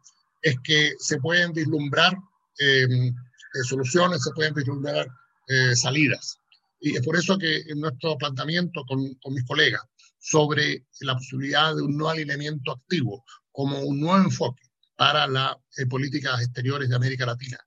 es 0.41 0.55
que 0.63 0.93
se 0.97 1.19
pueden 1.19 1.53
vislumbrar 1.53 2.17
Em, 2.57 3.07
eh, 3.09 3.63
soluciones, 3.63 4.23
se 4.23 4.31
pueden 4.31 4.53
vislumbrar 4.53 5.07
eh, 5.47 5.75
salidas. 5.75 6.39
Y 6.79 6.95
es 6.95 7.03
por 7.03 7.15
eso 7.15 7.37
que 7.37 7.57
en 7.67 7.79
nuestro 7.79 8.17
planteamiento 8.17 8.83
con, 8.85 9.13
con, 9.15 9.33
mis 9.33 9.45
colegas 9.45 9.81
sobre 10.19 10.85
la 11.01 11.15
posibilidad 11.15 11.75
de 11.75 11.81
un 11.81 11.95
nuevo 11.97 12.09
alineamiento 12.09 12.71
activo 12.71 13.23
como 13.51 13.79
un 13.79 13.99
nuevo 13.99 14.17
enfoque 14.17 14.63
para 14.95 15.27
las 15.27 15.55
eh, 15.77 15.85
políticas 15.85 16.41
exteriores 16.41 16.89
de 16.89 16.95
América 16.95 17.25
Latina 17.25 17.57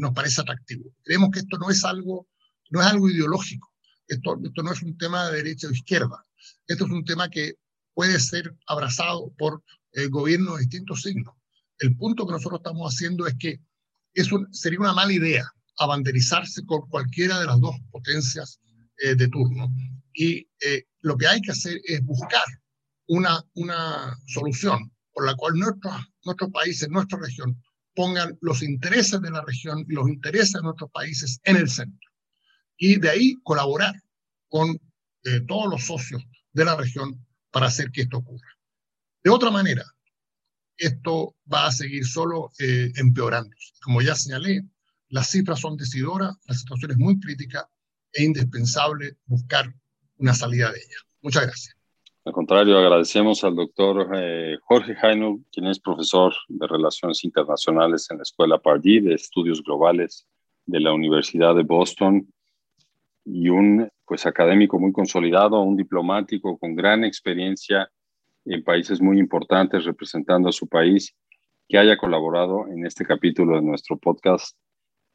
nos 0.00 0.12
parece 0.12 0.40
atractivo. 0.40 0.92
Creemos 1.04 1.30
que 1.30 1.38
esto 1.38 1.56
no 1.56 1.70
es 1.70 1.84
algo, 1.84 2.26
no 2.70 2.80
es 2.80 2.86
algo 2.88 3.08
ideológico, 3.08 3.72
esto, 4.08 4.36
esto 4.44 4.62
no 4.64 4.72
es 4.72 4.82
un 4.82 4.98
tema 4.98 5.28
de 5.28 5.36
derecha 5.36 5.68
o 5.68 5.70
izquierda, 5.70 6.26
esto 6.66 6.84
es 6.86 6.90
un 6.90 7.04
tema 7.04 7.30
que 7.30 7.54
puede 7.94 8.18
ser 8.18 8.56
abrazado 8.66 9.32
por 9.38 9.62
gobiernos 10.10 10.56
de 10.56 10.62
distintos 10.62 11.02
signos. 11.02 11.32
El 11.78 11.96
punto 11.96 12.26
que 12.26 12.32
nosotros 12.32 12.58
estamos 12.58 12.92
haciendo 12.92 13.28
es 13.28 13.36
que 13.38 13.60
sería 14.50 14.80
una 14.80 14.94
mala 14.94 15.12
idea 15.12 15.48
abanderizarse 15.78 16.64
con 16.66 16.88
cualquiera 16.88 17.40
de 17.40 17.46
las 17.46 17.60
dos 17.60 17.76
potencias 17.90 18.60
eh, 18.98 19.14
de 19.14 19.28
turno. 19.28 19.72
Y 20.12 20.48
eh, 20.60 20.84
lo 21.00 21.16
que 21.16 21.28
hay 21.28 21.40
que 21.40 21.52
hacer 21.52 21.80
es 21.84 22.04
buscar 22.04 22.44
una, 23.06 23.44
una 23.54 24.16
solución 24.26 24.90
por 25.12 25.26
la 25.26 25.34
cual 25.34 25.54
nuestros, 25.54 25.94
nuestros 26.24 26.50
países, 26.50 26.88
nuestra 26.88 27.18
región, 27.18 27.60
pongan 27.94 28.38
los 28.40 28.62
intereses 28.62 29.20
de 29.20 29.30
la 29.30 29.42
región 29.42 29.84
y 29.88 29.92
los 29.92 30.08
intereses 30.08 30.52
de 30.52 30.62
nuestros 30.62 30.90
países 30.92 31.40
en 31.42 31.56
el 31.56 31.68
centro. 31.68 32.08
Y 32.76 33.00
de 33.00 33.10
ahí 33.10 33.34
colaborar 33.42 33.94
con 34.48 34.80
eh, 35.24 35.40
todos 35.48 35.68
los 35.68 35.84
socios 35.84 36.22
de 36.52 36.64
la 36.64 36.76
región 36.76 37.26
para 37.50 37.66
hacer 37.66 37.90
que 37.90 38.02
esto 38.02 38.18
ocurra. 38.18 38.48
De 39.24 39.30
otra 39.30 39.50
manera, 39.50 39.84
esto 40.76 41.34
va 41.52 41.66
a 41.66 41.72
seguir 41.72 42.06
solo 42.06 42.52
eh, 42.60 42.92
empeorando. 42.94 43.50
Como 43.82 44.00
ya 44.00 44.14
señalé, 44.14 44.62
las 45.08 45.30
cifras 45.30 45.60
son 45.60 45.76
decidoras, 45.76 46.36
la 46.46 46.54
situación 46.54 46.90
es 46.92 46.98
muy 46.98 47.18
crítica 47.18 47.68
e 48.12 48.24
indispensable 48.24 49.16
buscar 49.26 49.72
una 50.16 50.34
salida 50.34 50.70
de 50.70 50.78
ella. 50.78 50.96
Muchas 51.22 51.44
gracias. 51.44 51.76
Al 52.24 52.32
contrario, 52.32 52.76
agradecemos 52.78 53.42
al 53.42 53.56
doctor 53.56 54.10
eh, 54.14 54.58
Jorge 54.62 54.94
Jaino, 54.94 55.40
quien 55.50 55.66
es 55.66 55.80
profesor 55.80 56.34
de 56.48 56.66
Relaciones 56.66 57.24
Internacionales 57.24 58.06
en 58.10 58.18
la 58.18 58.22
Escuela 58.22 58.58
Pardee 58.58 59.00
de 59.00 59.14
Estudios 59.14 59.62
Globales 59.62 60.26
de 60.66 60.80
la 60.80 60.92
Universidad 60.92 61.54
de 61.54 61.62
Boston 61.62 62.30
y 63.24 63.48
un 63.48 63.88
pues 64.04 64.26
académico 64.26 64.78
muy 64.78 64.92
consolidado, 64.92 65.60
un 65.60 65.76
diplomático 65.76 66.58
con 66.58 66.74
gran 66.74 67.04
experiencia 67.04 67.90
en 68.44 68.62
países 68.62 69.00
muy 69.00 69.18
importantes 69.18 69.84
representando 69.84 70.48
a 70.48 70.52
su 70.52 70.66
país, 70.66 71.14
que 71.68 71.78
haya 71.78 71.96
colaborado 71.96 72.66
en 72.68 72.86
este 72.86 73.04
capítulo 73.04 73.56
de 73.56 73.62
nuestro 73.62 73.98
podcast 73.98 74.56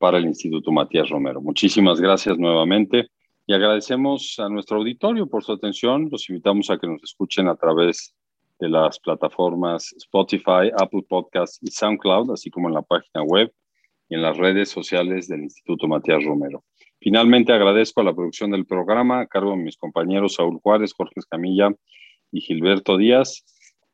para 0.03 0.17
el 0.17 0.25
Instituto 0.25 0.69
Matías 0.69 1.07
Romero. 1.07 1.39
Muchísimas 1.39 2.01
gracias 2.01 2.37
nuevamente 2.37 3.07
y 3.47 3.53
agradecemos 3.53 4.35
a 4.37 4.49
nuestro 4.49 4.79
auditorio 4.79 5.27
por 5.27 5.45
su 5.45 5.53
atención. 5.53 6.09
Los 6.11 6.29
invitamos 6.29 6.69
a 6.69 6.77
que 6.77 6.87
nos 6.87 7.01
escuchen 7.01 7.47
a 7.47 7.55
través 7.55 8.13
de 8.59 8.67
las 8.67 8.99
plataformas 8.99 9.93
Spotify, 9.93 10.71
Apple 10.77 11.05
Podcasts 11.07 11.57
y 11.61 11.71
SoundCloud, 11.71 12.31
así 12.33 12.49
como 12.49 12.67
en 12.67 12.73
la 12.73 12.81
página 12.81 13.23
web 13.23 13.49
y 14.09 14.15
en 14.15 14.23
las 14.23 14.35
redes 14.35 14.67
sociales 14.67 15.29
del 15.29 15.43
Instituto 15.43 15.87
Matías 15.87 16.25
Romero. 16.25 16.65
Finalmente 16.99 17.53
agradezco 17.53 18.01
a 18.01 18.03
la 18.03 18.13
producción 18.13 18.51
del 18.51 18.65
programa 18.65 19.21
a 19.21 19.27
cargo 19.27 19.51
de 19.51 19.63
mis 19.63 19.77
compañeros 19.77 20.33
Saúl 20.33 20.59
Juárez, 20.61 20.91
Jorge 20.91 21.13
Escamilla 21.15 21.73
y 22.29 22.41
Gilberto 22.41 22.97
Díaz. 22.97 23.45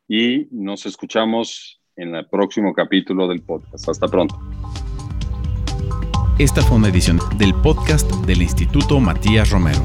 Y 0.08 0.48
nos 0.50 0.88
escuchamos 0.88 1.80
en 1.96 2.16
el 2.16 2.28
próximo 2.30 2.74
capítulo 2.74 3.28
del 3.28 3.44
podcast. 3.44 3.88
Hasta 3.88 4.08
pronto. 4.08 4.36
Esta 6.40 6.62
fue 6.62 6.78
una 6.78 6.88
edición 6.88 7.20
del 7.36 7.54
podcast 7.54 8.10
del 8.26 8.42
Instituto 8.42 9.02
Matías 9.02 9.50
Romero. 9.50 9.82